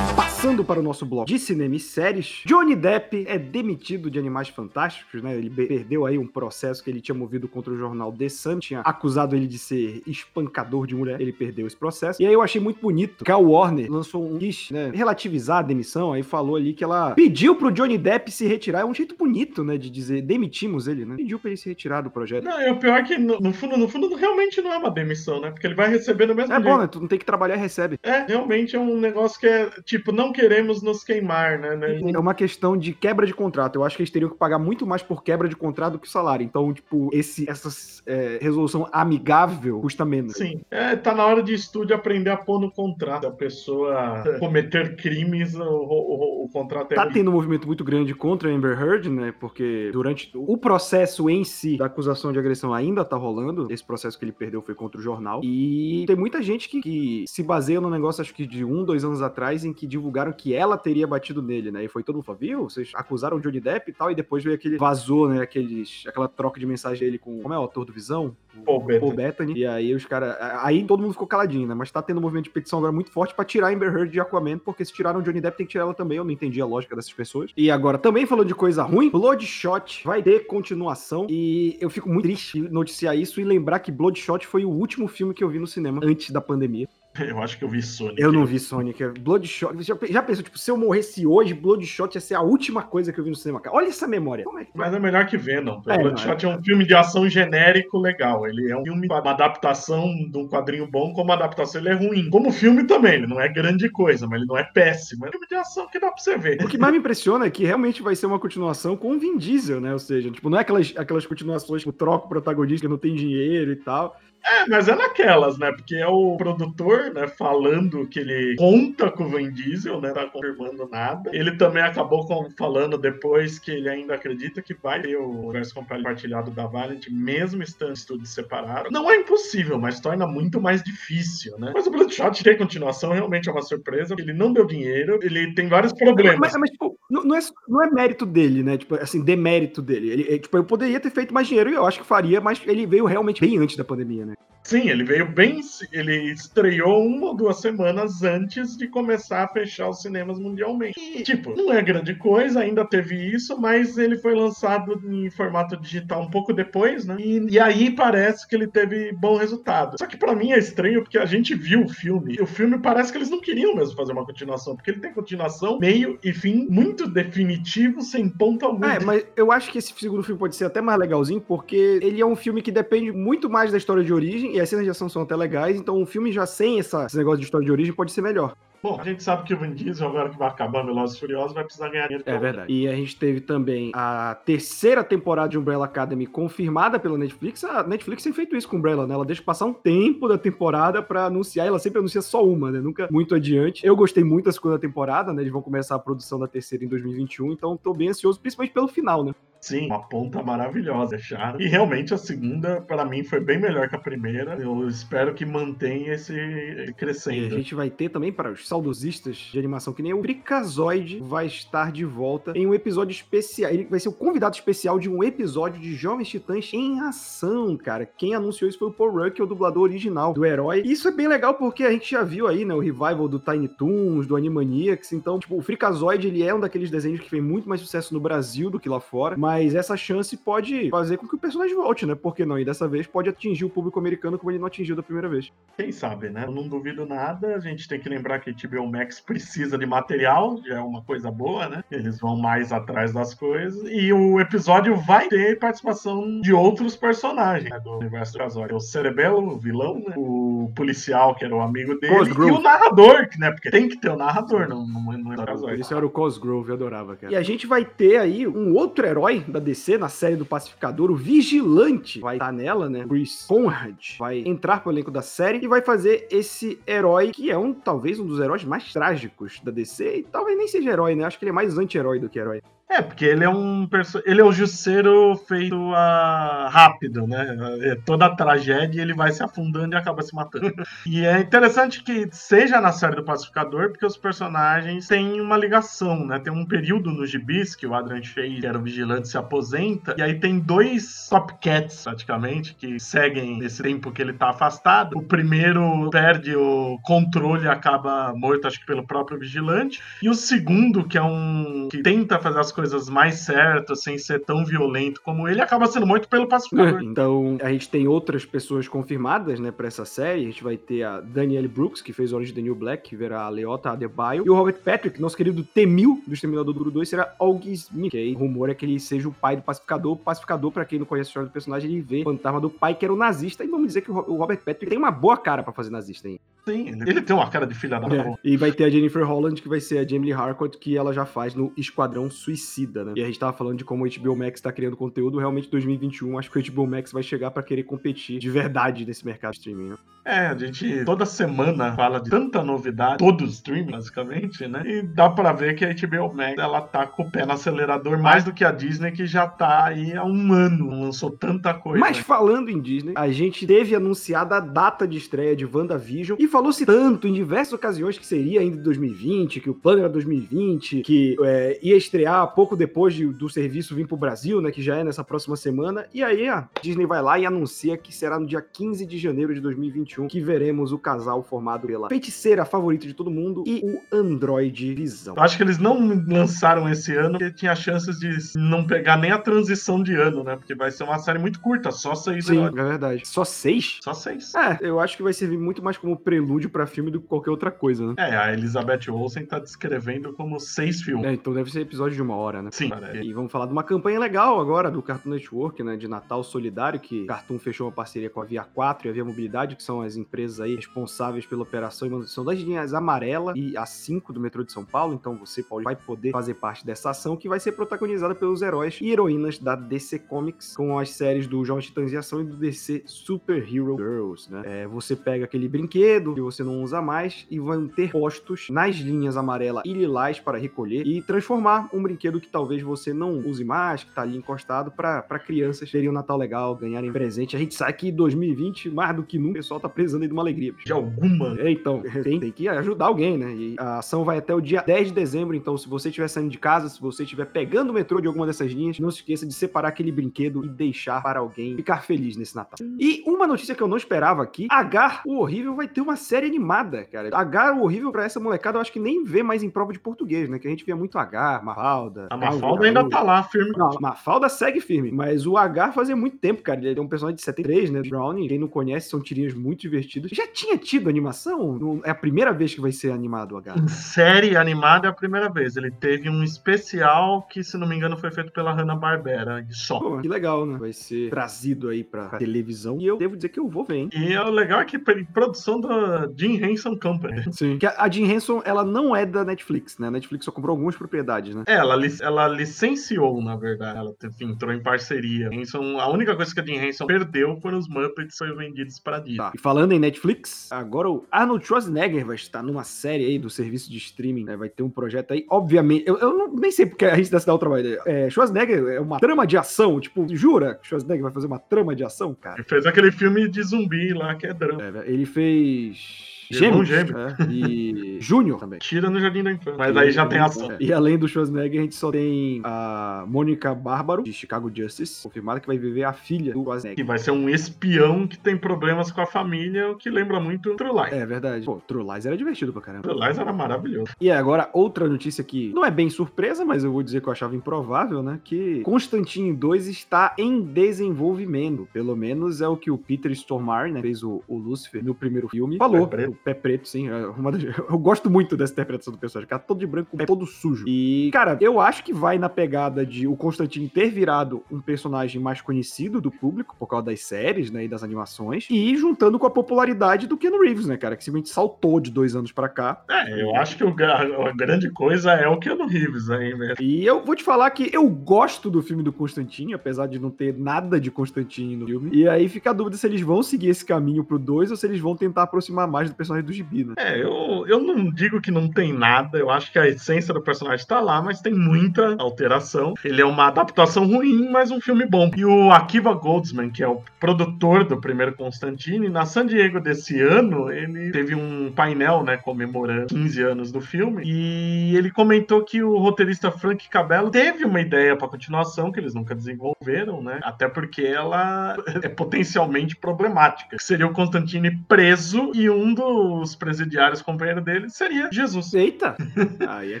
Passando 0.46 0.64
para 0.64 0.78
o 0.78 0.82
nosso 0.82 1.04
bloco 1.04 1.26
de 1.26 1.40
cinema 1.40 1.74
e 1.74 1.80
séries, 1.80 2.42
Johnny 2.46 2.76
Depp 2.76 3.24
é 3.26 3.36
demitido 3.36 4.08
de 4.08 4.16
Animais 4.16 4.48
Fantásticos, 4.48 5.20
né? 5.20 5.36
Ele 5.36 5.50
perdeu 5.50 6.06
aí 6.06 6.16
um 6.16 6.26
processo 6.26 6.84
que 6.84 6.88
ele 6.88 7.00
tinha 7.00 7.16
movido 7.16 7.48
contra 7.48 7.72
o 7.72 7.76
jornal 7.76 8.12
The 8.12 8.28
Sun, 8.28 8.60
tinha 8.60 8.78
acusado 8.82 9.34
ele 9.34 9.48
de 9.48 9.58
ser 9.58 10.04
espancador 10.06 10.86
de 10.86 10.94
mulher, 10.94 11.20
ele 11.20 11.32
perdeu 11.32 11.66
esse 11.66 11.76
processo. 11.76 12.22
E 12.22 12.26
aí 12.26 12.32
eu 12.32 12.42
achei 12.42 12.60
muito 12.60 12.80
bonito 12.80 13.24
que 13.24 13.32
a 13.32 13.36
Warner 13.36 13.90
lançou 13.90 14.24
um 14.24 14.38
quis, 14.38 14.70
né, 14.70 14.92
relativizar 14.94 15.58
a 15.58 15.62
demissão, 15.62 16.12
aí 16.12 16.22
falou 16.22 16.54
ali 16.54 16.72
que 16.74 16.84
ela 16.84 17.10
pediu 17.10 17.56
pro 17.56 17.72
Johnny 17.72 17.98
Depp 17.98 18.30
se 18.30 18.46
retirar, 18.46 18.82
é 18.82 18.84
um 18.84 18.94
jeito 18.94 19.16
bonito, 19.16 19.64
né, 19.64 19.76
de 19.76 19.90
dizer 19.90 20.22
demitimos 20.22 20.86
ele, 20.86 21.04
né? 21.04 21.16
Pediu 21.16 21.40
pra 21.40 21.50
ele 21.50 21.56
se 21.56 21.68
retirar 21.68 22.02
do 22.02 22.10
projeto. 22.10 22.44
Não, 22.44 22.60
é 22.60 22.70
o 22.70 22.78
pior 22.78 23.02
que 23.02 23.18
no, 23.18 23.40
no 23.40 23.52
fundo, 23.52 23.76
no 23.76 23.88
fundo 23.88 24.14
realmente 24.14 24.62
não 24.62 24.72
é 24.72 24.78
uma 24.78 24.92
demissão, 24.92 25.40
né? 25.40 25.50
Porque 25.50 25.66
ele 25.66 25.74
vai 25.74 25.90
receber 25.90 26.26
no 26.26 26.36
mesmo 26.36 26.52
É 26.52 26.56
jeito. 26.56 26.68
bom, 26.70 26.78
né? 26.78 26.86
Tu 26.86 27.00
não 27.00 27.08
tem 27.08 27.18
que 27.18 27.24
trabalhar 27.24 27.56
e 27.56 27.58
recebe. 27.58 27.98
É, 28.00 28.26
realmente 28.28 28.76
é 28.76 28.78
um 28.78 29.00
negócio 29.00 29.40
que 29.40 29.48
é, 29.48 29.68
tipo, 29.84 30.12
não 30.12 30.35
queremos 30.36 30.82
nos 30.82 31.02
queimar, 31.02 31.58
né? 31.58 31.74
né? 31.74 32.12
É 32.12 32.18
uma 32.18 32.34
questão 32.34 32.76
de 32.76 32.92
quebra 32.92 33.26
de 33.26 33.32
contrato. 33.32 33.76
Eu 33.76 33.84
acho 33.84 33.96
que 33.96 34.02
eles 34.02 34.10
teriam 34.10 34.30
que 34.30 34.36
pagar 34.36 34.58
muito 34.58 34.86
mais 34.86 35.02
por 35.02 35.24
quebra 35.24 35.48
de 35.48 35.56
contrato 35.56 35.94
do 35.94 35.98
que 35.98 36.08
salário. 36.08 36.44
Então, 36.44 36.72
tipo, 36.74 37.08
esse, 37.12 37.48
essa 37.48 37.70
é, 38.06 38.38
resolução 38.40 38.86
amigável 38.92 39.80
custa 39.80 40.04
menos. 40.04 40.34
Sim. 40.34 40.60
É, 40.70 40.94
tá 40.94 41.14
na 41.14 41.24
hora 41.24 41.42
de 41.42 41.54
estúdio 41.54 41.96
aprender 41.96 42.30
a 42.30 42.36
pôr 42.36 42.60
no 42.60 42.70
contrato. 42.70 43.26
A 43.26 43.30
pessoa 43.30 44.22
cometer 44.38 44.96
crimes, 44.96 45.54
o, 45.54 45.62
o, 45.62 46.44
o 46.44 46.48
contrato 46.52 46.92
é. 46.92 46.94
Tá 46.94 47.06
tendo 47.06 47.30
um 47.30 47.34
movimento 47.34 47.66
muito 47.66 47.82
grande 47.82 48.14
contra 48.14 48.50
a 48.50 48.54
Amber 48.54 48.78
Heard, 48.80 49.08
né? 49.08 49.32
Porque 49.40 49.90
durante 49.92 50.30
o 50.34 50.58
processo 50.58 51.30
em 51.30 51.44
si 51.44 51.78
da 51.78 51.86
acusação 51.86 52.32
de 52.32 52.38
agressão 52.38 52.74
ainda 52.74 53.04
tá 53.04 53.16
rolando. 53.16 53.66
Esse 53.70 53.84
processo 53.84 54.18
que 54.18 54.24
ele 54.24 54.32
perdeu 54.32 54.60
foi 54.60 54.74
contra 54.74 55.00
o 55.00 55.02
jornal. 55.02 55.40
E 55.42 56.04
tem 56.06 56.16
muita 56.16 56.42
gente 56.42 56.68
que, 56.68 56.80
que 56.80 57.24
se 57.26 57.42
baseia 57.42 57.80
no 57.80 57.88
negócio, 57.88 58.20
acho 58.20 58.34
que 58.34 58.46
de 58.46 58.64
um, 58.64 58.84
dois 58.84 59.04
anos 59.04 59.22
atrás, 59.22 59.64
em 59.64 59.72
que 59.72 59.86
divulgaram 59.86 60.25
que 60.32 60.54
ela 60.54 60.76
teria 60.76 61.06
batido 61.06 61.42
nele, 61.42 61.70
né? 61.70 61.84
E 61.84 61.88
foi 61.88 62.02
todo 62.02 62.16
mundo 62.16 62.24
falou, 62.24 62.38
viu? 62.38 62.64
Vocês 62.64 62.90
acusaram 62.94 63.36
o 63.36 63.40
Johnny 63.40 63.60
Depp 63.60 63.90
e 63.90 63.94
tal, 63.94 64.10
e 64.10 64.14
depois 64.14 64.42
veio 64.42 64.56
aquele 64.56 64.76
vazou, 64.76 65.28
né? 65.28 65.42
Aqueles, 65.42 66.04
aquela 66.06 66.28
troca 66.28 66.58
de 66.58 66.66
mensagem 66.66 67.04
dele 67.04 67.18
com. 67.18 67.40
Como 67.40 67.54
é 67.54 67.58
o 67.58 67.64
ator 67.64 67.84
do 67.84 67.92
Visão? 67.92 68.36
Paul 68.64 68.80
Bettany. 68.80 69.00
Paul 69.00 69.14
Bettany. 69.14 69.58
E 69.58 69.66
aí 69.66 69.94
os 69.94 70.04
caras. 70.04 70.36
Aí 70.62 70.84
todo 70.84 71.00
mundo 71.00 71.12
ficou 71.12 71.26
caladinho, 71.26 71.68
né? 71.68 71.74
Mas 71.74 71.90
tá 71.90 72.02
tendo 72.02 72.18
um 72.18 72.20
movimento 72.20 72.44
de 72.44 72.50
petição 72.50 72.78
agora 72.78 72.92
muito 72.92 73.10
forte 73.10 73.34
pra 73.34 73.44
tirar 73.44 73.68
a 73.68 73.72
Amber 73.72 73.92
Heard 73.92 74.10
de 74.10 74.20
Aquaman, 74.20 74.58
porque 74.58 74.84
se 74.84 74.92
tiraram 74.92 75.20
o 75.20 75.22
Johnny 75.22 75.40
Depp, 75.40 75.56
tem 75.56 75.66
que 75.66 75.72
tirar 75.72 75.84
ela 75.84 75.94
também. 75.94 76.18
Eu 76.18 76.24
não 76.24 76.30
entendi 76.30 76.60
a 76.60 76.66
lógica 76.66 76.96
dessas 76.96 77.12
pessoas. 77.12 77.50
E 77.56 77.70
agora, 77.70 77.98
também 77.98 78.26
falando 78.26 78.48
de 78.48 78.54
coisa 78.54 78.82
ruim, 78.82 79.10
Bloodshot 79.10 80.02
vai 80.04 80.22
ter 80.22 80.46
continuação. 80.46 81.26
E 81.28 81.76
eu 81.80 81.90
fico 81.90 82.08
muito 82.08 82.24
triste 82.24 82.60
noticiar 82.60 83.16
isso 83.16 83.40
e 83.40 83.44
lembrar 83.44 83.78
que 83.80 83.92
Bloodshot 83.92 84.46
foi 84.46 84.64
o 84.64 84.70
último 84.70 85.06
filme 85.08 85.34
que 85.34 85.44
eu 85.44 85.48
vi 85.48 85.58
no 85.58 85.66
cinema 85.66 86.00
antes 86.02 86.30
da 86.30 86.40
pandemia. 86.40 86.88
Eu 87.28 87.40
acho 87.42 87.58
que 87.58 87.64
eu 87.64 87.68
vi 87.68 87.82
Sonic. 87.82 88.20
Eu 88.20 88.32
não 88.32 88.44
vi 88.44 88.58
Sonic. 88.58 89.04
Bloodshot. 89.20 89.82
Já, 89.82 89.96
já 90.08 90.22
pensou, 90.22 90.42
tipo, 90.42 90.58
se 90.58 90.70
eu 90.70 90.76
morresse 90.76 91.26
hoje, 91.26 91.54
Bloodshot 91.54 92.14
ia 92.14 92.20
ser 92.20 92.34
a 92.34 92.40
última 92.40 92.82
coisa 92.82 93.12
que 93.12 93.18
eu 93.18 93.24
vi 93.24 93.30
no 93.30 93.36
cinema. 93.36 93.60
Olha 93.70 93.88
essa 93.88 94.06
memória. 94.06 94.44
É 94.60 94.64
que... 94.64 94.70
Mas 94.74 94.94
é 94.94 94.98
melhor 94.98 95.26
que 95.26 95.36
Venom. 95.36 95.80
É, 95.86 95.98
Bloodshot 95.98 96.44
é, 96.44 96.48
um 96.48 96.62
filme 96.62 96.86
de 96.86 96.94
ação 96.94 97.28
genérico 97.28 97.98
legal. 97.98 98.46
Ele 98.46 98.70
é 98.70 98.76
um 98.76 98.84
filme, 98.84 99.06
uma 99.06 99.30
adaptação 99.30 100.06
de 100.30 100.38
um 100.38 100.48
quadrinho 100.48 100.86
bom, 100.86 101.12
como 101.12 101.32
adaptação 101.32 101.80
ele 101.80 101.90
é 101.90 101.94
ruim. 101.94 102.30
Como 102.30 102.52
filme 102.52 102.84
também, 102.84 103.14
ele 103.14 103.26
não 103.26 103.40
é 103.40 103.48
grande 103.48 103.88
coisa, 103.88 104.26
mas 104.26 104.40
ele 104.40 104.48
não 104.48 104.56
é 104.56 104.64
péssimo. 104.64 105.26
É 105.26 105.28
um 105.28 105.32
filme 105.32 105.46
de 105.46 105.54
ação 105.54 105.88
que 105.88 105.98
dá 105.98 106.08
pra 106.10 106.18
você 106.18 106.36
ver. 106.36 106.62
O 106.62 106.68
que 106.68 106.78
mais 106.78 106.92
me 106.92 106.98
impressiona 106.98 107.46
é 107.46 107.50
que 107.50 107.64
realmente 107.64 108.02
vai 108.02 108.14
ser 108.14 108.26
uma 108.26 108.38
continuação 108.38 108.96
com 108.96 109.12
o 109.12 109.18
Vin 109.18 109.36
Diesel, 109.36 109.80
né? 109.80 109.92
Ou 109.92 109.98
seja, 109.98 110.30
tipo, 110.30 110.50
não 110.50 110.58
é 110.58 110.60
aquelas, 110.62 110.92
aquelas 110.96 111.26
continuações 111.26 111.84
que 111.84 111.92
troca 111.92 112.26
o 112.26 112.28
protagonista 112.28 112.86
que 112.86 112.90
não 112.90 112.98
tem 112.98 113.14
dinheiro 113.14 113.72
e 113.72 113.76
tal. 113.76 114.16
É, 114.46 114.68
mas 114.68 114.88
é 114.88 114.94
naquelas, 114.94 115.58
né? 115.58 115.72
Porque 115.72 115.96
é 115.96 116.06
o 116.06 116.36
produtor, 116.36 117.12
né, 117.12 117.26
falando 117.26 118.06
que 118.06 118.20
ele 118.20 118.54
conta 118.56 119.10
com 119.10 119.24
o 119.24 119.28
Vin 119.28 119.50
Diesel, 119.50 120.00
né? 120.00 120.12
Tá 120.12 120.26
confirmando 120.26 120.88
nada. 120.88 121.30
Ele 121.34 121.56
também 121.56 121.82
acabou 121.82 122.24
com, 122.26 122.48
falando 122.56 122.96
depois 122.96 123.58
que 123.58 123.72
ele 123.72 123.88
ainda 123.88 124.14
acredita 124.14 124.62
que 124.62 124.74
vai 124.74 125.02
ter 125.02 125.16
o 125.16 125.28
universo 125.28 125.74
compartilhado 125.74 126.50
da 126.52 126.66
Valiant, 126.66 127.08
mesmo 127.10 127.62
estando 127.62 127.94
estúdios 127.94 128.32
separados. 128.32 128.92
Não 128.92 129.10
é 129.10 129.16
impossível, 129.16 129.78
mas 129.78 129.98
torna 130.00 130.26
muito 130.26 130.60
mais 130.60 130.82
difícil, 130.82 131.58
né? 131.58 131.72
Mas 131.74 131.86
o 131.86 131.90
Bloodshot 131.90 132.44
ter 132.44 132.56
continuação 132.56 133.12
realmente 133.12 133.48
é 133.48 133.52
uma 133.52 133.62
surpresa. 133.62 134.14
Ele 134.16 134.32
não 134.32 134.52
deu 134.52 134.64
dinheiro, 134.64 135.18
ele 135.22 135.52
tem 135.54 135.68
vários 135.68 135.92
problemas. 135.92 136.38
Mas, 136.38 136.56
mas 136.56 136.70
tipo, 136.70 136.96
não, 137.10 137.34
é, 137.34 137.40
não 137.68 137.82
é 137.82 137.90
mérito 137.90 138.24
dele, 138.24 138.62
né? 138.62 138.78
Tipo, 138.78 138.94
assim, 138.94 139.22
demérito 139.24 139.82
dele. 139.82 140.10
Ele, 140.10 140.38
tipo, 140.38 140.56
eu 140.56 140.64
poderia 140.64 141.00
ter 141.00 141.10
feito 141.10 141.34
mais 141.34 141.48
dinheiro 141.48 141.70
e 141.70 141.74
eu 141.74 141.84
acho 141.84 142.00
que 142.00 142.06
faria, 142.06 142.40
mas 142.40 142.60
ele 142.66 142.86
veio 142.86 143.06
realmente 143.06 143.40
bem 143.40 143.58
antes 143.58 143.76
da 143.76 143.84
pandemia, 143.84 144.24
né? 144.24 144.35
Sim, 144.66 144.88
ele 144.90 145.04
veio 145.04 145.26
bem. 145.26 145.60
Ele 145.92 146.32
estreou 146.32 147.06
uma 147.06 147.28
ou 147.28 147.36
duas 147.36 147.60
semanas 147.60 148.24
antes 148.24 148.76
de 148.76 148.88
começar 148.88 149.44
a 149.44 149.48
fechar 149.48 149.88
os 149.88 150.02
cinemas 150.02 150.40
mundialmente. 150.40 150.98
E, 150.98 151.22
tipo, 151.22 151.54
não 151.54 151.72
é 151.72 151.80
grande 151.80 152.16
coisa, 152.16 152.60
ainda 152.60 152.84
teve 152.84 153.14
isso, 153.14 153.60
mas 153.60 153.96
ele 153.96 154.16
foi 154.16 154.34
lançado 154.34 155.00
em 155.08 155.30
formato 155.30 155.76
digital 155.76 156.22
um 156.22 156.30
pouco 156.30 156.52
depois, 156.52 157.06
né? 157.06 157.16
E, 157.20 157.46
e 157.48 157.60
aí 157.60 157.92
parece 157.92 158.46
que 158.48 158.56
ele 158.56 158.66
teve 158.66 159.12
bom 159.12 159.36
resultado. 159.36 159.96
Só 159.98 160.06
que 160.06 160.16
para 160.16 160.34
mim 160.34 160.50
é 160.50 160.58
estranho 160.58 161.02
porque 161.02 161.18
a 161.18 161.26
gente 161.26 161.54
viu 161.54 161.84
o 161.84 161.88
filme. 161.88 162.34
E 162.36 162.42
o 162.42 162.46
filme 162.46 162.76
parece 162.78 163.12
que 163.12 163.18
eles 163.18 163.30
não 163.30 163.40
queriam 163.40 163.72
mesmo 163.76 163.94
fazer 163.94 164.12
uma 164.12 164.26
continuação, 164.26 164.74
porque 164.74 164.90
ele 164.90 165.00
tem 165.00 165.12
continuação, 165.12 165.78
meio 165.78 166.18
e 166.24 166.32
fim 166.32 166.66
muito 166.68 167.06
definitivo, 167.06 168.02
sem 168.02 168.28
ponto 168.28 168.66
algum. 168.66 168.84
É, 168.84 168.98
mas 168.98 169.24
eu 169.36 169.52
acho 169.52 169.70
que 169.70 169.78
esse 169.78 169.94
segundo 169.96 170.24
filme 170.24 170.40
pode 170.40 170.56
ser 170.56 170.64
até 170.64 170.80
mais 170.80 170.98
legalzinho, 170.98 171.40
porque 171.40 172.00
ele 172.02 172.20
é 172.20 172.26
um 172.26 172.34
filme 172.34 172.60
que 172.60 172.72
depende 172.72 173.12
muito 173.12 173.48
mais 173.48 173.70
da 173.70 173.78
história 173.78 174.02
de 174.02 174.12
origem 174.12 174.25
e 174.26 174.60
as 174.60 174.68
cenas 174.68 174.84
de 174.84 174.90
ação 174.90 175.08
são 175.08 175.22
até 175.22 175.36
legais, 175.36 175.76
então 175.76 176.00
um 176.00 176.06
filme 176.06 176.32
já 176.32 176.46
sem 176.46 176.78
essa, 176.78 177.06
esse 177.06 177.16
negócio 177.16 177.38
de 177.38 177.44
história 177.44 177.64
de 177.64 177.72
origem 177.72 177.92
pode 177.94 178.12
ser 178.12 178.22
melhor. 178.22 178.56
Bom, 178.82 179.00
a 179.00 179.04
gente 179.04 179.22
sabe 179.22 179.44
que 179.44 179.54
o 179.54 179.58
Vin 179.58 179.74
Diesel, 179.74 180.08
agora 180.08 180.28
que 180.28 180.38
vai 180.38 180.48
acabar 180.48 180.84
Velozes 180.84 181.16
e 181.16 181.20
Furiosos, 181.20 181.52
vai 181.52 181.64
precisar 181.64 181.88
ganhar 181.88 182.06
dinheiro. 182.06 182.24
É 182.26 182.38
verdade. 182.38 182.72
E 182.72 182.86
a 182.86 182.94
gente 182.94 183.16
teve 183.16 183.40
também 183.40 183.90
a 183.94 184.36
terceira 184.44 185.02
temporada 185.02 185.48
de 185.48 185.58
Umbrella 185.58 185.84
Academy 185.84 186.26
confirmada 186.26 186.98
pela 186.98 187.18
Netflix. 187.18 187.64
A 187.64 187.82
Netflix 187.82 188.22
tem 188.22 188.32
feito 188.32 188.56
isso 188.56 188.68
com 188.68 188.76
Umbrella, 188.76 189.06
né? 189.06 189.14
Ela 189.14 189.24
deixa 189.24 189.42
passar 189.42 189.66
um 189.66 189.72
tempo 189.72 190.28
da 190.28 190.38
temporada 190.38 191.02
pra 191.02 191.26
anunciar, 191.26 191.66
ela 191.66 191.78
sempre 191.78 191.98
anuncia 191.98 192.22
só 192.22 192.44
uma, 192.44 192.70
né? 192.70 192.80
Nunca 192.80 193.08
muito 193.10 193.34
adiante. 193.34 193.84
Eu 193.84 193.96
gostei 193.96 194.22
muito 194.22 194.44
da 194.44 194.52
segunda 194.52 194.78
temporada, 194.78 195.32
né? 195.32 195.42
Eles 195.42 195.52
vão 195.52 195.62
começar 195.62 195.94
a 195.94 195.98
produção 195.98 196.38
da 196.38 196.46
terceira 196.46 196.84
em 196.84 196.88
2021, 196.88 197.52
então 197.52 197.76
tô 197.76 197.92
bem 197.92 198.08
ansioso, 198.08 198.40
principalmente 198.40 198.72
pelo 198.72 198.88
final, 198.88 199.24
né? 199.24 199.32
Sim, 199.58 199.86
uma 199.86 200.00
ponta 200.00 200.42
maravilhosa, 200.42 201.16
deixaram. 201.16 201.60
E 201.60 201.66
realmente 201.66 202.14
a 202.14 202.18
segunda, 202.18 202.80
para 202.82 203.04
mim, 203.04 203.24
foi 203.24 203.40
bem 203.40 203.58
melhor 203.58 203.88
que 203.88 203.96
a 203.96 203.98
primeira. 203.98 204.54
Eu 204.60 204.86
espero 204.86 205.34
que 205.34 205.44
mantenha 205.44 206.12
esse 206.12 206.94
crescendo. 206.96 207.36
E 207.36 207.46
a 207.46 207.58
gente 207.58 207.74
vai 207.74 207.90
ter 207.90 208.10
também 208.10 208.30
para 208.30 208.52
os 208.52 208.65
saudosistas 208.66 209.36
de 209.36 209.58
animação, 209.58 209.92
que 209.92 210.02
nem 210.02 210.14
o 210.14 210.20
Bricazoide 210.20 211.20
vai 211.20 211.46
estar 211.46 211.92
de 211.92 212.04
volta 212.04 212.52
em 212.54 212.66
um 212.66 212.74
episódio 212.74 213.12
especial. 213.12 213.70
Ele 213.70 213.84
vai 213.84 214.00
ser 214.00 214.08
o 214.08 214.12
convidado 214.12 214.54
especial 214.54 214.98
de 214.98 215.08
um 215.08 215.22
episódio 215.22 215.80
de 215.80 215.94
Jovens 215.94 216.28
Titãs 216.28 216.72
em 216.72 217.00
ação, 217.00 217.76
cara. 217.76 218.06
Quem 218.06 218.34
anunciou 218.34 218.68
isso 218.68 218.78
foi 218.78 218.88
o 218.88 218.92
Paul 218.92 219.12
Rudd, 219.12 219.40
o 219.40 219.46
dublador 219.46 219.82
original 219.82 220.32
do 220.32 220.44
herói. 220.44 220.82
E 220.84 220.92
isso 220.92 221.08
é 221.08 221.10
bem 221.10 221.28
legal 221.28 221.54
porque 221.54 221.84
a 221.84 221.90
gente 221.90 222.10
já 222.10 222.22
viu 222.22 222.46
aí, 222.46 222.64
né, 222.64 222.74
o 222.74 222.80
revival 222.80 223.28
do 223.28 223.38
Tiny 223.38 223.68
Toons, 223.68 224.26
do 224.26 224.36
Animaniacs. 224.36 225.12
Então, 225.12 225.38
tipo, 225.38 225.56
o 225.56 225.62
Freakazoid, 225.62 226.26
ele 226.26 226.42
é 226.42 226.54
um 226.54 226.60
daqueles 226.60 226.90
desenhos 226.90 227.20
que 227.20 227.30
fez 227.30 227.42
muito 227.42 227.68
mais 227.68 227.80
sucesso 227.80 228.12
no 228.12 228.20
Brasil 228.20 228.70
do 228.70 228.80
que 228.80 228.88
lá 228.88 229.00
fora. 229.00 229.36
Mas 229.36 229.74
essa 229.74 229.96
chance 229.96 230.36
pode 230.36 230.90
fazer 230.90 231.16
com 231.16 231.26
que 231.26 231.34
o 231.34 231.38
personagem 231.38 231.76
volte, 231.76 232.06
né? 232.06 232.14
Por 232.14 232.34
que 232.34 232.44
não? 232.44 232.58
E 232.58 232.64
dessa 232.64 232.88
vez 232.88 233.06
pode 233.06 233.28
atingir 233.28 233.64
o 233.64 233.70
público 233.70 233.98
americano 233.98 234.38
como 234.38 234.50
ele 234.50 234.58
não 234.58 234.66
atingiu 234.66 234.96
da 234.96 235.02
primeira 235.02 235.28
vez. 235.28 235.52
Quem 235.76 235.92
sabe, 235.92 236.28
né? 236.28 236.44
Eu 236.46 236.52
não 236.52 236.68
duvido 236.68 237.06
nada. 237.06 237.54
A 237.54 237.60
gente 237.60 237.88
tem 237.88 238.00
que 238.00 238.08
lembrar 238.08 238.38
que 238.40 238.52
HBO 238.56 238.86
Max 238.86 239.20
precisa 239.20 239.76
de 239.78 239.86
material, 239.86 240.58
já 240.66 240.76
é 240.76 240.80
uma 240.80 241.02
coisa 241.02 241.30
boa, 241.30 241.68
né? 241.68 241.84
Eles 241.90 242.18
vão 242.20 242.36
mais 242.36 242.72
atrás 242.72 243.12
das 243.12 243.34
coisas. 243.34 243.82
E 243.90 244.12
o 244.12 244.40
episódio 244.40 244.96
vai 244.96 245.28
ter 245.28 245.58
participação 245.58 246.40
de 246.40 246.52
outros 246.52 246.96
personagens 246.96 247.70
né? 247.70 247.80
do 247.80 247.96
universo 247.98 248.34
do 248.34 248.42
Azor. 248.42 248.72
O 248.72 248.80
Cerebelo, 248.80 249.54
o 249.54 249.58
vilão, 249.58 250.02
né? 250.06 250.14
o 250.16 250.70
policial, 250.74 251.34
que 251.34 251.44
era 251.44 251.54
o 251.54 251.60
amigo 251.60 251.98
dele, 251.98 252.16
Cosgrove. 252.16 252.52
e 252.52 252.54
o 252.54 252.60
narrador, 252.60 253.28
né? 253.38 253.50
Porque 253.50 253.70
tem 253.70 253.88
que 253.88 253.96
ter 253.98 254.10
o 254.10 254.16
narrador 254.16 254.68
no, 254.68 254.86
no, 254.86 255.12
no 255.12 255.50
Azor. 255.50 255.72
Esse 255.72 255.94
era 255.94 256.04
o 256.04 256.10
Cosgrove, 256.10 256.70
eu 256.70 256.74
adorava, 256.74 257.16
cara. 257.16 257.32
E 257.32 257.36
a 257.36 257.42
gente 257.42 257.66
vai 257.66 257.84
ter 257.84 258.18
aí 258.18 258.46
um 258.46 258.74
outro 258.74 259.06
herói 259.06 259.44
da 259.46 259.58
DC 259.58 259.98
na 259.98 260.08
série 260.08 260.36
do 260.36 260.46
Pacificador, 260.46 261.10
o 261.10 261.16
Vigilante. 261.16 262.20
Vai 262.20 262.36
estar 262.36 262.52
nela, 262.52 262.88
né? 262.88 263.04
Chris 263.08 263.44
Conrad 263.46 264.16
vai 264.18 264.42
entrar 264.46 264.80
pro 264.80 264.92
elenco 264.92 265.10
da 265.10 265.22
série 265.22 265.58
e 265.62 265.68
vai 265.68 265.82
fazer 265.82 266.26
esse 266.30 266.78
herói 266.86 267.30
que 267.30 267.50
é 267.50 267.58
um, 267.58 267.72
talvez, 267.72 268.18
um 268.18 268.26
dos 268.26 268.40
heróis 268.46 268.64
mais 268.64 268.92
trágicos 268.92 269.60
da 269.60 269.70
DC. 269.70 270.18
E 270.18 270.22
talvez 270.22 270.56
nem 270.56 270.68
seja 270.68 270.90
herói, 270.90 271.14
né? 271.14 271.24
Acho 271.24 271.38
que 271.38 271.44
ele 271.44 271.50
é 271.50 271.54
mais 271.54 271.76
anti-herói 271.76 272.18
do 272.18 272.28
que 272.28 272.38
herói. 272.38 272.62
É, 272.88 273.02
porque 273.02 273.24
ele 273.24 273.44
é 273.44 273.48
um 273.48 273.88
ele 274.24 274.40
é 274.40 274.44
o 274.44 274.52
Jusceiro 274.52 275.36
feito 275.48 275.76
a... 275.92 276.68
rápido, 276.70 277.26
né? 277.26 277.56
É 277.80 277.96
toda 277.96 278.26
a 278.26 278.34
tragédia 278.34 279.02
ele 279.02 279.12
vai 279.12 279.32
se 279.32 279.42
afundando 279.42 279.94
e 279.94 279.98
acaba 279.98 280.22
se 280.22 280.34
matando. 280.34 280.72
E 281.06 281.24
é 281.24 281.40
interessante 281.40 282.02
que 282.02 282.28
seja 282.32 282.80
na 282.80 282.92
série 282.92 283.16
do 283.16 283.24
Pacificador, 283.24 283.90
porque 283.90 284.06
os 284.06 284.16
personagens 284.16 285.06
têm 285.06 285.40
uma 285.40 285.56
ligação, 285.56 286.26
né? 286.26 286.38
Tem 286.38 286.52
um 286.52 286.64
período 286.64 287.10
no 287.10 287.26
gibis 287.26 287.74
que 287.74 287.86
o 287.86 287.94
Adrian 287.94 288.22
Chase, 288.22 288.60
que 288.60 288.66
era 288.66 288.78
o 288.78 288.82
vigilante, 288.82 289.28
se 289.28 289.38
aposenta, 289.38 290.14
e 290.16 290.22
aí 290.22 290.38
tem 290.38 290.58
dois 290.58 291.28
copycats, 291.28 292.04
praticamente, 292.04 292.74
que 292.74 292.98
seguem 292.98 293.62
esse 293.64 293.82
tempo 293.82 294.10
que 294.10 294.20
ele 294.20 294.32
tá 294.32 294.50
afastado. 294.50 295.16
O 295.16 295.22
primeiro 295.22 296.10
perde 296.10 296.54
o 296.56 296.98
controle 297.02 297.68
acaba 297.68 298.32
morto, 298.34 298.66
acho 298.66 298.80
que 298.80 298.86
pelo 298.86 299.06
próprio 299.06 299.38
vigilante, 299.38 300.00
e 300.22 300.28
o 300.28 300.34
segundo, 300.34 301.06
que 301.06 301.18
é 301.18 301.22
um 301.22 301.88
que 301.90 302.02
tenta 302.02 302.38
fazer 302.38 302.60
as 302.60 302.72
coisas 302.76 303.08
mais 303.08 303.40
certas, 303.40 304.02
sem 304.02 304.18
ser 304.18 304.44
tão 304.44 304.64
violento 304.64 305.22
como 305.22 305.48
ele, 305.48 305.62
acaba 305.62 305.86
sendo 305.86 306.06
morto 306.06 306.28
pelo 306.28 306.46
pacificador. 306.46 307.00
Então, 307.16 307.56
a 307.62 307.70
gente 307.70 307.88
tem 307.88 308.06
outras 308.06 308.44
pessoas 308.44 308.86
confirmadas, 308.86 309.58
né, 309.58 309.70
pra 309.70 309.86
essa 309.86 310.04
série. 310.04 310.42
A 310.42 310.44
gente 310.44 310.62
vai 310.62 310.76
ter 310.76 311.02
a 311.02 311.20
Danielle 311.20 311.68
Brooks, 311.68 312.02
que 312.02 312.12
fez 312.12 312.32
Orange 312.32 312.52
the 312.52 312.60
New 312.60 312.74
Black, 312.74 313.08
que 313.08 313.16
verá 313.16 313.44
a 313.44 313.48
Leota 313.48 313.90
Adebayo. 313.90 314.44
E 314.44 314.50
o 314.50 314.54
Robert 314.54 314.76
Patrick, 314.84 315.18
nosso 315.18 315.36
querido 315.36 315.64
T-1000 315.64 316.26
do 316.26 316.34
Exterminador 316.34 316.74
Duro 316.74 316.90
2, 316.90 317.08
será 317.08 317.34
August 317.38 317.90
Smith. 317.90 318.10
Que 318.10 318.18
aí, 318.18 318.34
o 318.34 318.38
rumor 318.38 318.68
é 318.68 318.74
que 318.74 318.84
ele 318.84 319.00
seja 319.00 319.28
o 319.28 319.32
pai 319.32 319.56
do 319.56 319.62
pacificador. 319.62 320.12
O 320.12 320.16
pacificador, 320.16 320.70
pra 320.70 320.84
quem 320.84 320.98
não 320.98 321.06
conhece 321.06 321.28
a 321.28 321.30
história 321.30 321.48
do 321.48 321.52
personagem, 321.52 321.90
ele 321.90 322.02
vê 322.02 322.20
o 322.20 322.24
fantasma 322.24 322.60
do 322.60 322.68
pai, 322.68 322.94
que 322.94 323.04
era 323.04 323.14
o 323.14 323.16
nazista. 323.16 323.64
E 323.64 323.68
vamos 323.68 323.86
dizer 323.86 324.02
que 324.02 324.10
o 324.10 324.36
Robert 324.36 324.58
Patrick 324.58 324.86
tem 324.86 324.98
uma 324.98 325.10
boa 325.10 325.38
cara 325.38 325.62
pra 325.62 325.72
fazer 325.72 325.90
nazista 325.90 326.28
hein? 326.28 326.38
Sim, 326.68 326.88
ele 327.06 327.22
tem 327.22 327.34
uma 327.34 327.48
cara 327.48 327.64
de 327.64 327.74
filha 327.74 328.00
da 328.00 328.08
é. 328.08 328.34
E 328.42 328.56
vai 328.56 328.72
ter 328.72 328.84
a 328.84 328.90
Jennifer 328.90 329.24
Holland, 329.24 329.62
que 329.62 329.68
vai 329.68 329.80
ser 329.80 329.98
a 329.98 330.02
Jamie 330.02 330.26
Lee 330.26 330.32
Harcourt, 330.32 330.76
que 330.78 330.96
ela 330.96 331.12
já 331.12 331.24
faz 331.24 331.54
no 331.54 331.72
Esquadrão 331.76 332.28
Suicida, 332.28 332.65
né? 333.04 333.12
E 333.16 333.22
a 333.22 333.26
gente 333.26 333.38
tava 333.38 333.52
falando 333.52 333.78
de 333.78 333.84
como 333.84 334.04
o 334.04 334.08
HBO 334.08 334.36
Max 334.36 334.60
tá 334.60 334.72
criando 334.72 334.96
conteúdo. 334.96 335.38
Realmente, 335.38 335.70
2021, 335.70 336.38
acho 336.38 336.50
que 336.50 336.58
o 336.58 336.72
HBO 336.72 336.86
Max 336.86 337.12
vai 337.12 337.22
chegar 337.22 337.50
para 337.50 337.62
querer 337.62 337.84
competir 337.84 338.38
de 338.38 338.50
verdade 338.50 339.04
nesse 339.04 339.24
mercado 339.24 339.52
de 339.52 339.58
streaming, 339.58 339.90
né? 339.90 339.96
É, 340.26 340.48
a 340.48 340.58
gente 340.58 341.04
toda 341.04 341.24
semana 341.24 341.94
fala 341.94 342.20
de 342.20 342.28
tanta 342.28 342.60
novidade, 342.60 343.18
todo 343.18 343.44
streaming, 343.44 343.92
basicamente, 343.92 344.66
né? 344.66 344.82
E 344.84 345.02
dá 345.02 345.30
para 345.30 345.52
ver 345.52 345.76
que 345.76 345.84
a 345.84 345.94
HBO 345.94 346.34
Max, 346.34 346.58
ela 346.58 346.80
tá 346.80 347.06
com 347.06 347.22
o 347.22 347.30
pé 347.30 347.46
no 347.46 347.52
acelerador 347.52 348.20
mais 348.20 348.42
do 348.42 348.52
que 348.52 348.64
a 348.64 348.72
Disney, 348.72 349.12
que 349.12 349.24
já 349.24 349.46
tá 349.46 349.84
aí 349.84 350.16
há 350.16 350.24
um 350.24 350.52
ano, 350.52 350.90
lançou 350.90 351.30
tanta 351.30 351.72
coisa. 351.72 352.00
Mas 352.00 352.18
falando 352.18 352.68
em 352.68 352.80
Disney, 352.80 353.12
a 353.14 353.28
gente 353.30 353.64
teve 353.68 353.94
anunciada 353.94 354.56
a 354.56 354.60
data 354.60 355.06
de 355.06 355.16
estreia 355.16 355.54
de 355.54 355.64
WandaVision 355.64 356.36
e 356.40 356.48
falou-se 356.48 356.84
tanto 356.84 357.28
em 357.28 357.32
diversas 357.32 357.74
ocasiões 357.74 358.18
que 358.18 358.26
seria 358.26 358.60
ainda 358.60 358.76
em 358.76 358.82
2020, 358.82 359.60
que 359.60 359.70
o 359.70 359.74
plano 359.74 360.00
era 360.00 360.08
2020, 360.08 361.02
que 361.02 361.36
é, 361.44 361.78
ia 361.80 361.96
estrear 361.96 362.52
pouco 362.56 362.76
depois 362.76 363.14
de, 363.14 363.26
do 363.26 363.48
serviço 363.48 363.94
vir 363.94 364.06
pro 364.06 364.16
Brasil, 364.16 364.60
né? 364.60 364.70
Que 364.70 364.82
já 364.82 364.96
é 364.96 365.04
nessa 365.04 365.22
próxima 365.22 365.56
semana. 365.56 366.06
E 366.12 366.22
aí 366.22 366.48
a 366.48 366.68
Disney 366.82 367.06
vai 367.06 367.22
lá 367.22 367.38
e 367.38 367.46
anuncia 367.46 367.96
que 367.96 368.12
será 368.12 368.40
no 368.40 368.46
dia 368.46 368.62
15 368.62 369.06
de 369.06 369.18
janeiro 369.18 369.54
de 369.54 369.60
2021 369.60 370.06
2021 370.06 370.28
que 370.28 370.40
veremos 370.40 370.92
o 370.92 370.98
casal 370.98 371.42
formado 371.42 371.86
pela 371.86 372.08
feiticeira 372.08 372.64
favorita 372.64 373.06
de 373.06 373.14
todo 373.14 373.30
mundo 373.30 373.64
e 373.66 373.80
o 373.84 374.16
Android 374.16 374.94
Visão. 374.94 375.34
Eu 375.36 375.42
acho 375.42 375.56
que 375.56 375.62
eles 375.62 375.78
não 375.78 375.98
lançaram 376.26 376.88
esse 376.88 377.14
ano 377.14 377.38
porque 377.38 377.52
tinha 377.52 377.74
chances 377.74 378.18
de 378.18 378.36
não 378.56 378.86
pegar 378.86 379.16
nem 379.16 379.30
a 379.30 379.38
transição 379.38 380.02
de 380.02 380.14
ano, 380.14 380.42
né? 380.42 380.56
Porque 380.56 380.74
vai 380.74 380.90
ser 380.90 381.04
uma 381.04 381.18
série 381.18 381.38
muito 381.38 381.60
curta, 381.60 381.90
só 381.90 382.14
seis 382.14 382.46
Sim, 382.46 382.64
é 382.64 382.70
verdade. 382.70 383.22
Só 383.26 383.44
seis? 383.44 383.98
Só 384.02 384.14
seis. 384.14 384.54
É, 384.54 384.78
eu 384.80 385.00
acho 385.00 385.16
que 385.16 385.22
vai 385.22 385.32
servir 385.32 385.58
muito 385.58 385.82
mais 385.82 385.96
como 385.96 386.16
prelúdio 386.16 386.70
para 386.70 386.86
filme 386.86 387.10
do 387.10 387.20
que 387.20 387.26
qualquer 387.26 387.50
outra 387.50 387.70
coisa, 387.70 388.06
né? 388.06 388.14
É, 388.18 388.36
a 388.36 388.52
Elizabeth 388.52 389.10
Olsen 389.10 389.44
tá 389.44 389.58
descrevendo 389.58 390.32
como 390.32 390.58
seis 390.58 391.02
filmes. 391.02 391.26
É, 391.26 391.32
então 391.32 391.52
deve 391.52 391.70
ser 391.70 391.80
episódio 391.80 392.14
de 392.14 392.22
uma 392.22 392.36
hora, 392.36 392.45
né? 392.62 392.70
Sim. 392.72 392.90
E 393.22 393.32
vamos 393.32 393.50
falar 393.50 393.66
de 393.66 393.72
uma 393.72 393.82
campanha 393.82 394.18
legal 394.18 394.60
agora 394.60 394.90
do 394.90 395.02
Cartoon 395.02 395.30
Network, 395.30 395.82
né? 395.82 395.96
De 395.96 396.08
Natal 396.08 396.42
Solidário, 396.42 397.00
que 397.00 397.22
o 397.22 397.26
Cartoon 397.26 397.58
fechou 397.58 397.86
uma 397.86 397.92
parceria 397.92 398.30
com 398.30 398.40
a 398.40 398.44
Via 398.44 398.64
4 398.64 399.06
e 399.06 399.10
a 399.10 399.12
Via 399.12 399.24
Mobilidade, 399.24 399.76
que 399.76 399.82
são 399.82 400.00
as 400.00 400.16
empresas 400.16 400.60
aí 400.60 400.76
responsáveis 400.76 401.46
pela 401.46 401.62
operação 401.62 402.08
e 402.08 402.10
manutenção 402.10 402.44
das 402.44 402.58
linhas 402.58 402.94
amarela 402.94 403.52
e 403.56 403.76
a 403.76 403.86
5 403.86 404.32
do 404.32 404.40
metrô 404.40 404.62
de 404.62 404.72
São 404.72 404.84
Paulo. 404.84 405.14
Então 405.14 405.36
você 405.36 405.62
pode, 405.62 405.84
vai 405.84 405.96
poder 405.96 406.32
fazer 406.32 406.54
parte 406.54 406.84
dessa 406.84 407.10
ação 407.10 407.36
que 407.36 407.48
vai 407.48 407.60
ser 407.60 407.72
protagonizada 407.72 408.34
pelos 408.34 408.62
heróis 408.62 408.98
e 409.00 409.10
heroínas 409.10 409.58
da 409.58 409.74
DC 409.74 410.20
Comics, 410.20 410.76
com 410.76 410.98
as 410.98 411.10
séries 411.10 411.46
do 411.46 411.64
Jovem 411.64 411.82
Titãs 411.82 412.12
em 412.12 412.16
Ação 412.16 412.40
e 412.40 412.44
do 412.44 412.56
DC 412.56 413.02
Super 413.06 413.58
Hero 413.58 413.96
Girls, 413.96 414.50
né? 414.50 414.62
É, 414.64 414.86
você 414.86 415.14
pega 415.14 415.44
aquele 415.44 415.68
brinquedo 415.68 416.34
que 416.34 416.40
você 416.40 416.62
não 416.62 416.82
usa 416.82 417.00
mais 417.00 417.46
e 417.50 417.58
vão 417.58 417.86
ter 417.88 418.10
postos 418.10 418.68
nas 418.70 418.96
linhas 418.96 419.36
amarela 419.36 419.82
e 419.84 419.92
lilás 419.92 420.40
para 420.40 420.58
recolher 420.58 421.06
e 421.06 421.22
transformar 421.22 421.88
um 421.92 422.02
brinquedo 422.02 422.35
que 422.40 422.48
talvez 422.48 422.82
você 422.82 423.12
não 423.12 423.38
use 423.38 423.64
mais, 423.64 424.04
que 424.04 424.12
tá 424.12 424.22
ali 424.22 424.36
encostado, 424.36 424.90
para 424.90 425.38
crianças 425.38 425.90
terem 425.90 426.08
um 426.08 426.12
Natal 426.12 426.36
legal, 426.36 426.74
ganharem 426.74 427.12
presente. 427.12 427.56
A 427.56 427.58
gente 427.58 427.74
sabe 427.74 427.92
que 427.94 428.12
2020, 428.12 428.90
mais 428.90 429.14
do 429.14 429.22
que 429.22 429.38
nunca, 429.38 429.52
o 429.52 429.54
pessoal 429.54 429.80
tá 429.80 429.88
precisando 429.88 430.22
aí 430.22 430.28
de 430.28 430.32
uma 430.32 430.42
alegria. 430.42 430.74
De 430.84 430.92
alguma. 430.92 431.58
É, 431.60 431.70
então, 431.70 432.02
tem, 432.22 432.40
tem, 432.40 432.52
que 432.52 432.68
ajudar 432.68 433.06
alguém, 433.06 433.36
né? 433.38 433.52
E 433.54 433.76
a 433.78 433.98
ação 433.98 434.24
vai 434.24 434.38
até 434.38 434.54
o 434.54 434.60
dia 434.60 434.82
10 434.82 435.08
de 435.08 435.14
dezembro, 435.14 435.56
então 435.56 435.76
se 435.76 435.88
você 435.88 436.08
estiver 436.08 436.28
saindo 436.28 436.50
de 436.50 436.58
casa, 436.58 436.88
se 436.88 437.00
você 437.00 437.22
estiver 437.22 437.46
pegando 437.46 437.90
o 437.90 437.92
metrô 437.92 438.20
de 438.20 438.26
alguma 438.26 438.46
dessas 438.46 438.70
linhas, 438.72 438.98
não 438.98 439.10
se 439.10 439.18
esqueça 439.18 439.46
de 439.46 439.52
separar 439.52 439.88
aquele 439.88 440.12
brinquedo 440.12 440.64
e 440.64 440.68
deixar 440.68 441.22
para 441.22 441.40
alguém 441.40 441.76
ficar 441.76 442.02
feliz 442.02 442.36
nesse 442.36 442.56
Natal. 442.56 442.78
E 442.98 443.22
uma 443.26 443.46
notícia 443.46 443.74
que 443.74 443.82
eu 443.82 443.88
não 443.88 443.96
esperava 443.96 444.42
aqui, 444.42 444.66
H, 444.70 445.22
o 445.26 445.38
Horrível 445.38 445.74
vai 445.74 445.88
ter 445.88 446.00
uma 446.00 446.16
série 446.16 446.46
animada, 446.46 447.04
cara. 447.04 447.30
H, 447.32 447.74
o 447.74 447.82
Horrível 447.82 448.12
pra 448.12 448.24
essa 448.24 448.40
molecada, 448.40 448.78
eu 448.78 448.80
acho 448.80 448.92
que 448.92 449.00
nem 449.00 449.24
vê 449.24 449.42
mais 449.42 449.62
em 449.62 449.70
prova 449.70 449.92
de 449.92 449.98
português, 449.98 450.48
né? 450.48 450.58
Que 450.58 450.66
a 450.66 450.70
gente 450.70 450.84
via 450.84 450.96
muito 450.96 451.18
H, 451.18 451.60
Mafalda. 451.62 452.25
A 452.30 452.36
Mafalda 452.36 452.86
ainda 452.86 453.08
tá 453.08 453.22
lá, 453.22 453.42
firme. 453.42 453.72
Não, 453.76 453.90
a 453.96 454.00
Mafalda 454.00 454.48
segue 454.48 454.80
firme, 454.80 455.10
mas 455.10 455.46
o 455.46 455.56
H 455.56 455.92
fazia 455.92 456.16
muito 456.16 456.36
tempo, 456.38 456.62
cara. 456.62 456.80
Ele 456.80 456.98
é 456.98 457.02
um 457.02 457.08
personagem 457.08 457.36
de 457.36 457.42
73, 457.42 457.90
né? 457.90 458.02
Brownie, 458.02 458.48
quem 458.48 458.58
não 458.58 458.68
conhece, 458.68 459.08
são 459.08 459.20
tirinhas 459.20 459.54
muito 459.54 459.80
divertidas. 459.80 460.30
Já 460.32 460.46
tinha 460.46 460.76
tido 460.76 461.08
animação? 461.08 462.00
É 462.04 462.10
a 462.10 462.14
primeira 462.14 462.52
vez 462.52 462.74
que 462.74 462.80
vai 462.80 462.92
ser 462.92 463.10
animado 463.10 463.52
o 463.52 463.58
H. 463.58 463.74
Em 463.76 463.88
série 463.88 464.56
animada 464.56 465.06
é 465.08 465.10
a 465.10 465.14
primeira 465.14 465.48
vez. 465.48 465.76
Ele 465.76 465.90
teve 465.90 466.28
um 466.28 466.42
especial 466.42 467.42
que, 467.42 467.62
se 467.62 467.76
não 467.76 467.86
me 467.86 467.96
engano, 467.96 468.16
foi 468.16 468.30
feito 468.30 468.52
pela 468.52 468.72
Hanna-Barbera 468.72 469.66
só. 469.70 469.98
Pô, 469.98 470.18
que 470.18 470.28
legal, 470.28 470.66
né? 470.66 470.78
Vai 470.78 470.92
ser 470.92 471.30
trazido 471.30 471.88
aí 471.88 472.04
pra, 472.04 472.28
televisão. 472.30 472.98
E 473.00 473.06
eu 473.06 473.16
devo 473.16 473.36
dizer 473.36 473.48
que 473.48 473.60
eu 473.60 473.68
vou 473.68 473.84
ver, 473.84 473.96
hein? 473.96 474.10
E 474.12 474.36
o 474.36 474.50
legal 474.50 474.80
é 474.80 474.84
que 474.84 474.98
produção 474.98 475.80
da 475.80 476.28
Jim 476.36 476.62
Henson 476.62 476.96
Company. 476.96 477.44
Sim. 477.52 477.78
Que 477.78 477.86
a 477.86 478.08
Jim 478.08 478.24
Henson, 478.24 478.62
ela 478.64 478.84
não 478.84 479.14
é 479.14 479.26
da 479.26 479.44
Netflix, 479.44 479.98
né? 479.98 480.08
A 480.08 480.10
Netflix 480.10 480.44
só 480.44 480.50
comprou 480.50 480.72
algumas 480.72 480.96
propriedades, 480.96 481.54
né? 481.54 481.64
É, 481.66 481.74
ela, 481.74 481.96
ela 482.20 482.48
licenciou, 482.48 483.42
na 483.42 483.56
verdade. 483.56 483.98
Ela 483.98 484.14
entrou 484.40 484.72
em 484.72 484.82
parceria. 484.82 485.48
Henson, 485.52 485.98
a 485.98 486.10
única 486.10 486.34
coisa 486.34 486.52
que 486.52 486.60
a 486.60 486.64
Jim 486.64 486.76
Henson 486.76 487.06
perdeu 487.06 487.56
foram 487.60 487.78
os 487.78 487.88
Muppets 487.88 488.32
que 488.32 488.38
foram 488.38 488.56
vendidos 488.56 488.98
pra 488.98 489.18
Disney. 489.18 489.36
Tá. 489.38 489.52
E 489.54 489.58
falando 489.58 489.92
em 489.92 489.98
Netflix, 489.98 490.70
agora 490.70 491.08
o 491.08 491.26
Arnold 491.30 491.64
Schwarzenegger 491.64 492.24
vai 492.24 492.36
estar 492.36 492.62
numa 492.62 492.84
série 492.84 493.24
aí 493.24 493.38
do 493.38 493.50
serviço 493.50 493.90
de 493.90 493.98
streaming, 493.98 494.44
né? 494.44 494.56
Vai 494.56 494.68
ter 494.68 494.82
um 494.82 494.90
projeto 494.90 495.32
aí. 495.32 495.44
Obviamente, 495.50 496.04
eu, 496.06 496.18
eu 496.18 496.36
não, 496.36 496.54
nem 496.54 496.70
sei 496.70 496.86
porque 496.86 497.04
a 497.04 497.16
gente 497.16 497.30
dá 497.30 497.40
se 497.40 497.50
o 497.50 497.58
trabalho. 497.58 498.00
É, 498.06 498.28
Schwarzenegger 498.30 498.86
é 498.88 499.00
uma 499.00 499.18
trama 499.18 499.46
de 499.46 499.56
ação, 499.56 500.00
tipo, 500.00 500.26
jura 500.34 500.74
que 500.74 500.86
Schwarzenegger 500.86 501.22
vai 501.22 501.32
fazer 501.32 501.46
uma 501.46 501.58
trama 501.58 501.94
de 501.94 502.04
ação, 502.04 502.34
cara? 502.34 502.56
Ele 502.56 502.68
fez 502.68 502.86
aquele 502.86 503.10
filme 503.10 503.48
de 503.48 503.62
zumbi 503.62 504.12
lá 504.12 504.34
que 504.34 504.46
é 504.46 504.52
drama. 504.52 504.82
É, 504.82 505.10
ele 505.10 505.26
fez 505.26 506.35
Gêmeos. 506.50 506.88
Gêmeo. 506.88 507.16
É, 507.18 507.36
e 507.50 508.18
Júnior 508.20 508.58
também. 508.58 508.78
Tira 508.78 509.10
no 509.10 509.20
Jardim 509.20 509.42
da 509.42 509.52
Infância. 509.52 509.78
Mas 509.78 509.96
aí 509.96 510.10
já 510.10 510.26
tem 510.26 510.38
ação. 510.38 510.72
É. 510.72 510.76
E 510.80 510.92
além 510.92 511.18
do 511.18 511.28
Schwarzenegger, 511.28 511.80
a 511.80 511.82
gente 511.84 511.94
só 511.94 512.10
tem 512.10 512.60
a 512.64 513.24
Mônica 513.26 513.74
Bárbaro, 513.74 514.22
de 514.22 514.32
Chicago 514.32 514.70
Justice, 514.74 515.22
confirmada 515.22 515.60
que 515.60 515.66
vai 515.66 515.78
viver 515.78 516.04
a 516.04 516.12
filha 516.12 516.52
do 516.52 516.62
Schwarzenegger. 516.62 516.96
Que 516.96 517.04
vai 517.04 517.18
ser 517.18 517.30
um 517.30 517.48
espião 517.48 518.26
que 518.26 518.38
tem 518.38 518.56
problemas 518.56 519.10
com 519.10 519.20
a 519.20 519.26
família, 519.26 519.90
o 519.90 519.96
que 519.96 520.10
lembra 520.10 520.40
muito 520.40 520.74
True 520.76 520.92
Lies. 520.92 521.12
É 521.12 521.26
verdade. 521.26 521.64
Pô, 521.64 521.80
True 521.86 522.04
Lies 522.04 522.26
era 522.26 522.36
divertido 522.36 522.72
pra 522.72 522.82
caramba. 522.82 523.08
True 523.08 523.20
Lies 523.20 523.38
era 523.38 523.52
maravilhoso. 523.52 524.12
E 524.20 524.30
agora, 524.30 524.70
outra 524.72 525.08
notícia 525.08 525.42
que 525.44 525.72
não 525.72 525.84
é 525.84 525.90
bem 525.90 526.10
surpresa, 526.10 526.64
mas 526.64 526.84
eu 526.84 526.92
vou 526.92 527.02
dizer 527.02 527.20
que 527.20 527.28
eu 527.28 527.32
achava 527.32 527.54
improvável, 527.54 528.22
né? 528.22 528.40
Que 528.42 528.80
Constantine 528.82 529.52
2 529.52 529.86
está 529.88 530.34
em 530.38 530.60
desenvolvimento. 530.62 531.88
Pelo 531.92 532.16
menos 532.16 532.60
é 532.60 532.68
o 532.68 532.76
que 532.76 532.90
o 532.90 532.98
Peter 532.98 533.30
Stormare, 533.32 533.92
né? 533.92 534.00
Fez 534.00 534.22
o, 534.22 534.42
o 534.46 534.56
Lucifer 534.56 535.04
no 535.04 535.14
primeiro 535.14 535.48
filme. 535.48 535.76
Falou. 535.76 536.04
O 536.04 536.35
pé 536.44 536.54
preto, 536.54 536.88
sim. 536.88 537.08
É. 537.08 537.12
Eu 537.88 537.98
gosto 537.98 538.30
muito 538.30 538.56
dessa 538.56 538.72
interpretação 538.72 539.12
do 539.12 539.18
personagem. 539.18 539.48
Cara, 539.48 539.62
todo 539.62 539.78
de 539.78 539.86
branco, 539.86 540.16
é 540.18 540.26
todo 540.26 540.46
sujo. 540.46 540.84
E, 540.86 541.30
cara, 541.32 541.56
eu 541.60 541.80
acho 541.80 542.04
que 542.04 542.12
vai 542.12 542.38
na 542.38 542.48
pegada 542.48 543.04
de 543.04 543.26
o 543.26 543.36
Constantine 543.36 543.88
ter 543.88 544.10
virado 544.10 544.62
um 544.70 544.80
personagem 544.80 545.40
mais 545.40 545.60
conhecido 545.60 546.20
do 546.20 546.30
público 546.30 546.74
por 546.78 546.86
causa 546.86 547.06
das 547.06 547.20
séries, 547.20 547.70
né? 547.70 547.84
E 547.84 547.88
das 547.88 548.02
animações. 548.02 548.66
E 548.70 548.96
juntando 548.96 549.38
com 549.38 549.46
a 549.46 549.50
popularidade 549.50 550.26
do 550.26 550.36
Keanu 550.36 550.60
Reeves, 550.60 550.86
né, 550.86 550.96
cara? 550.96 551.16
Que 551.16 551.24
simplesmente 551.24 551.50
saltou 551.50 552.00
de 552.00 552.10
dois 552.10 552.34
anos 552.34 552.52
para 552.52 552.68
cá. 552.68 553.04
É, 553.08 553.42
eu 553.42 553.54
acho 553.56 553.76
que 553.76 553.84
o, 553.84 553.88
a, 553.88 554.52
grande 554.52 554.90
coisa 554.90 555.32
é 555.32 555.48
o 555.48 555.58
Keanu 555.58 555.86
Reeves 555.86 556.30
aí 556.30 556.54
mesmo. 556.54 556.76
E 556.80 557.04
eu 557.04 557.24
vou 557.24 557.34
te 557.34 557.44
falar 557.44 557.70
que 557.70 557.90
eu 557.92 558.08
gosto 558.08 558.70
do 558.70 558.82
filme 558.82 559.02
do 559.02 559.12
Constantine, 559.12 559.74
apesar 559.74 560.06
de 560.06 560.18
não 560.18 560.30
ter 560.30 560.56
nada 560.56 561.00
de 561.00 561.10
Constantine 561.10 561.76
no 561.76 561.86
filme. 561.86 562.10
E 562.12 562.28
aí 562.28 562.48
fica 562.48 562.70
a 562.70 562.72
dúvida 562.72 562.96
se 562.96 563.06
eles 563.06 563.20
vão 563.20 563.42
seguir 563.42 563.68
esse 563.68 563.84
caminho 563.84 564.24
pro 564.24 564.38
2 564.38 564.70
ou 564.70 564.76
se 564.76 564.86
eles 564.86 565.00
vão 565.00 565.16
tentar 565.16 565.42
aproximar 565.42 565.88
mais 565.88 566.10
do 566.10 566.16
personagem 566.16 566.25
personagem 566.26 566.46
do 566.46 566.52
gibi, 566.52 566.84
né? 566.84 566.94
É, 566.96 567.22
eu, 567.22 567.64
eu 567.66 567.80
não 567.80 568.10
digo 568.10 568.40
que 568.40 568.50
não 568.50 568.68
tem 568.68 568.92
nada, 568.92 569.38
eu 569.38 569.50
acho 569.50 569.70
que 569.72 569.78
a 569.78 569.86
essência 569.86 570.34
do 570.34 570.40
personagem 570.40 570.86
tá 570.86 571.00
lá, 571.00 571.22
mas 571.22 571.40
tem 571.40 571.54
muita 571.54 572.16
alteração. 572.18 572.94
Ele 573.04 573.22
é 573.22 573.24
uma 573.24 573.46
adaptação 573.46 574.06
ruim, 574.06 574.48
mas 574.50 574.70
um 574.70 574.80
filme 574.80 575.06
bom. 575.06 575.30
E 575.36 575.44
o 575.44 575.70
Akiva 575.70 576.12
Goldsman, 576.12 576.70
que 576.70 576.82
é 576.82 576.88
o 576.88 577.00
produtor 577.20 577.84
do 577.84 578.00
primeiro 578.00 578.34
Constantine, 578.34 579.08
na 579.08 579.24
San 579.24 579.46
Diego 579.46 579.80
desse 579.80 580.20
ano, 580.20 580.70
ele 580.70 581.10
teve 581.10 581.34
um 581.34 581.72
painel, 581.72 582.22
né, 582.22 582.36
comemorando 582.36 583.06
15 583.06 583.42
anos 583.42 583.72
do 583.72 583.80
filme, 583.80 584.22
e 584.24 584.96
ele 584.96 585.10
comentou 585.10 585.64
que 585.64 585.82
o 585.82 585.98
roteirista 585.98 586.50
Frank 586.50 586.88
Cabello 586.88 587.30
teve 587.30 587.64
uma 587.64 587.80
ideia 587.80 588.16
para 588.16 588.28
continuação 588.28 588.90
que 588.90 589.00
eles 589.00 589.14
nunca 589.14 589.34
desenvolveram, 589.34 589.75
né? 590.22 590.40
Até 590.42 590.68
porque 590.68 591.02
ela 591.02 591.76
é 592.02 592.08
potencialmente 592.08 592.96
problemática. 592.96 593.76
Seria 593.80 594.06
o 594.06 594.12
Constantine 594.12 594.76
preso 594.88 595.52
e 595.54 595.70
um 595.70 595.94
dos 595.94 596.54
presidiários 596.54 597.22
companheiros 597.22 597.64
dele 597.64 597.90
seria 597.90 598.28
Jesus. 598.32 598.74
Eita! 598.74 599.16
Aí 599.68 599.94
é 599.94 600.00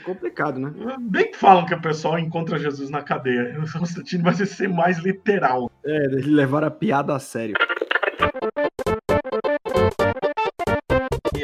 complicado, 0.00 0.58
né? 0.60 0.72
Bem 1.00 1.30
que 1.30 1.36
falam 1.36 1.64
que 1.64 1.74
o 1.74 1.80
pessoal 1.80 2.18
encontra 2.18 2.58
Jesus 2.58 2.90
na 2.90 3.02
cadeia. 3.02 3.56
O 3.66 3.78
Constantine 3.78 4.22
vai 4.22 4.34
ser 4.34 4.68
mais 4.68 4.98
literal. 4.98 5.70
É, 5.84 6.04
eles 6.06 6.26
levaram 6.26 6.68
a 6.68 6.70
piada 6.70 7.14
a 7.14 7.18
sério. 7.18 7.54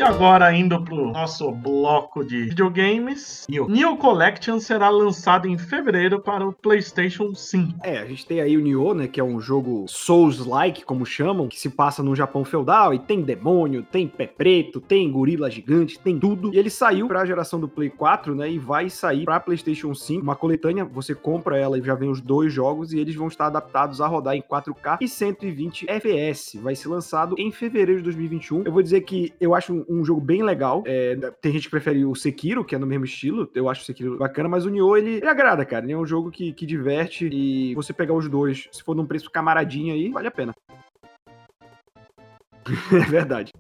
Agora 0.01 0.53
indo 0.55 0.83
pro 0.83 1.11
nosso 1.11 1.51
bloco 1.53 2.25
de 2.25 2.45
videogames. 2.45 3.47
New. 3.49 3.69
New 3.69 3.97
Collection 3.97 4.59
será 4.59 4.89
lançado 4.89 5.49
em 5.49 5.59
fevereiro 5.59 6.21
para 6.21 6.47
o 6.47 6.53
PlayStation 6.53 7.35
5. 7.35 7.81
É, 7.83 7.99
a 7.99 8.07
gente 8.07 8.27
tem 8.27 8.41
aí 8.41 8.57
o 8.57 8.61
Nioh, 8.61 8.95
né, 8.95 9.07
que 9.07 9.21
é 9.21 9.25
um 9.25 9.41
jogo 9.41 9.85
Souls-like, 9.89 10.85
como 10.85 11.05
chamam, 11.05 11.49
que 11.49 11.59
se 11.59 11.71
passa 11.71 12.03
no 12.03 12.15
Japão 12.15 12.45
feudal 12.45 12.95
e 12.95 12.99
tem 12.99 13.23
demônio, 13.23 13.83
tem 13.83 14.09
pé 14.09 14.27
preto, 14.27 14.81
tem 14.81 15.11
gorila 15.11 15.51
gigante, 15.51 15.99
tem 15.99 16.19
tudo. 16.19 16.55
E 16.55 16.59
ele 16.59 16.71
saiu 16.71 17.09
para 17.09 17.21
a 17.21 17.27
geração 17.27 17.61
do 17.61 17.69
Play 17.69 17.91
4, 17.91 18.35
né, 18.35 18.51
e 18.51 18.59
vai 18.59 18.89
sair 18.89 19.25
para 19.25 19.41
PlayStation 19.41 19.95
5, 19.95 20.23
uma 20.23 20.37
coletânea, 20.37 20.85
você 20.85 21.15
compra 21.15 21.59
ela 21.59 21.79
e 21.79 21.83
já 21.83 21.95
vem 21.95 22.09
os 22.09 22.21
dois 22.21 22.53
jogos 22.53 22.93
e 22.93 22.99
eles 22.99 23.15
vão 23.15 23.29
estar 23.29 23.47
adaptados 23.47 24.01
a 24.01 24.07
rodar 24.07 24.35
em 24.35 24.43
4K 24.43 24.99
e 25.01 25.09
120 25.09 25.87
FPS. 25.89 26.59
Vai 26.59 26.75
ser 26.75 26.89
lançado 26.89 27.35
em 27.39 27.51
fevereiro 27.51 28.01
de 28.01 28.05
2021. 28.05 28.63
Eu 28.65 28.73
vou 28.73 28.83
dizer 28.83 29.03
que 29.03 29.33
eu 29.41 29.55
acho 29.55 29.82
um 29.89 30.05
jogo 30.05 30.21
bem 30.21 30.43
legal. 30.43 30.83
É, 30.87 31.17
tem 31.41 31.53
gente 31.53 31.65
que 31.65 31.71
prefere 31.71 32.05
o 32.05 32.15
Sekiro, 32.15 32.65
que 32.65 32.75
é 32.75 32.79
no 32.79 32.87
mesmo 32.87 33.05
estilo. 33.05 33.51
Eu 33.55 33.69
acho 33.69 33.83
o 33.83 33.85
Sekiro 33.85 34.19
bacana, 34.19 34.49
mas 34.49 34.65
o 34.65 34.71
Nioh, 34.71 34.97
ele, 34.97 35.17
ele 35.17 35.29
agrada, 35.29 35.65
cara. 35.65 35.85
Ele 35.85 35.93
é 35.93 35.97
um 35.97 36.07
jogo 36.07 36.31
que, 36.31 36.53
que 36.53 36.67
diverte 36.67 37.29
e 37.33 37.75
você 37.75 37.93
pegar 37.93 38.15
os 38.15 38.29
dois, 38.29 38.69
se 38.71 38.83
for 38.83 38.95
num 38.95 39.07
preço 39.07 39.31
camaradinho 39.31 39.95
aí, 39.95 40.11
vale 40.11 40.29
a 40.29 40.31
pena. 40.31 40.55
é 42.93 43.11
verdade. 43.11 43.53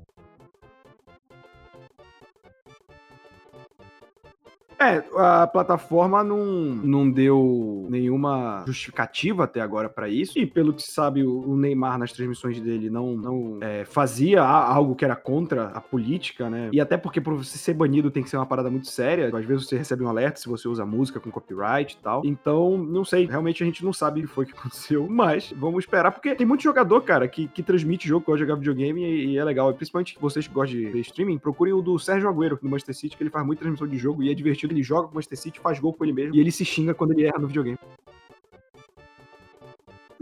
É, 4.83 5.05
a 5.16 5.47
plataforma 5.47 6.25
não, 6.25 6.45
não 6.45 7.11
deu 7.11 7.87
nenhuma 7.88 8.64
justificativa 8.66 9.45
até 9.45 9.61
agora 9.61 9.88
para 9.88 10.09
isso. 10.09 10.38
E 10.38 10.47
pelo 10.47 10.73
que 10.73 10.83
se 10.83 10.92
sabe, 10.92 11.25
o 11.25 11.57
Neymar 11.57 11.99
nas 11.99 12.12
transmissões 12.12 12.61
dele 12.61 12.90
não, 12.90 13.16
não 13.16 13.59
é, 13.61 13.85
fazia 13.85 14.42
algo 14.42 14.95
que 14.95 15.05
era 15.05 15.14
contra 15.14 15.66
a 15.68 15.81
política, 15.81 16.51
né? 16.51 16.71
E 16.73 16.81
até 16.81 16.97
porque 16.97 17.21
para 17.21 17.35
você 17.35 17.57
ser 17.57 17.75
banido 17.75 18.11
tem 18.11 18.23
que 18.23 18.31
ser 18.31 18.37
uma 18.37 18.47
parada 18.47 18.71
muito 18.71 18.88
séria. 18.88 19.31
Às 19.35 19.45
vezes 19.45 19.68
você 19.68 19.77
recebe 19.77 20.03
um 20.03 20.09
alerta 20.09 20.40
se 20.40 20.49
você 20.49 20.66
usa 20.66 20.85
música 20.85 21.21
com 21.21 21.31
copyright 21.31 21.95
e 21.95 22.03
tal. 22.03 22.23
Então, 22.25 22.77
não 22.79 23.05
sei. 23.05 23.27
Realmente 23.27 23.62
a 23.62 23.66
gente 23.66 23.85
não 23.85 23.92
sabe 23.92 24.21
o 24.21 24.23
que 24.25 24.29
foi 24.29 24.47
que 24.47 24.53
aconteceu. 24.59 25.07
Mas 25.09 25.53
vamos 25.57 25.85
esperar, 25.85 26.11
porque 26.11 26.35
tem 26.35 26.47
muito 26.47 26.62
jogador, 26.62 27.01
cara, 27.03 27.29
que, 27.29 27.47
que 27.49 27.62
transmite 27.62 28.09
jogo, 28.09 28.25
que 28.25 28.27
gosta 28.27 28.45
de 28.45 28.49
jogar 28.49 28.59
videogame 28.59 29.03
e, 29.03 29.27
e 29.33 29.38
é 29.38 29.45
legal. 29.45 29.71
E 29.71 29.75
principalmente 29.75 30.16
vocês 30.21 30.47
que 30.47 30.53
gostam 30.53 30.79
de 30.79 31.01
streaming, 31.01 31.38
procurem 31.38 31.73
o 31.73 31.83
do 31.83 31.99
Sérgio 31.99 32.29
Agüero, 32.29 32.59
do 32.61 32.68
Manchester 32.68 32.95
City, 32.95 33.16
que 33.16 33.23
ele 33.23 33.31
faz 33.31 33.47
muita 33.47 33.61
transmissão 33.61 33.87
de 33.87 33.97
jogo 33.97 34.23
e 34.23 34.31
é 34.31 34.35
divertido 34.35 34.72
ele 34.73 34.83
joga 34.83 35.07
com 35.07 35.13
o 35.13 35.15
Manchester 35.15 35.39
City, 35.39 35.61
faz 35.61 35.79
gol 35.79 35.93
com 35.93 36.05
ele 36.05 36.13
mesmo, 36.13 36.35
e 36.35 36.41
ele 36.41 36.51
se 36.51 36.65
xinga 36.65 36.95
quando 36.95 37.13
ele 37.13 37.27
erra 37.27 37.39
no 37.39 37.47
videogame. 37.47 37.79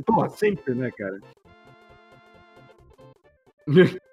Pô, 0.04 0.28
sempre, 0.28 0.74
né, 0.74 0.90
cara? 0.90 1.20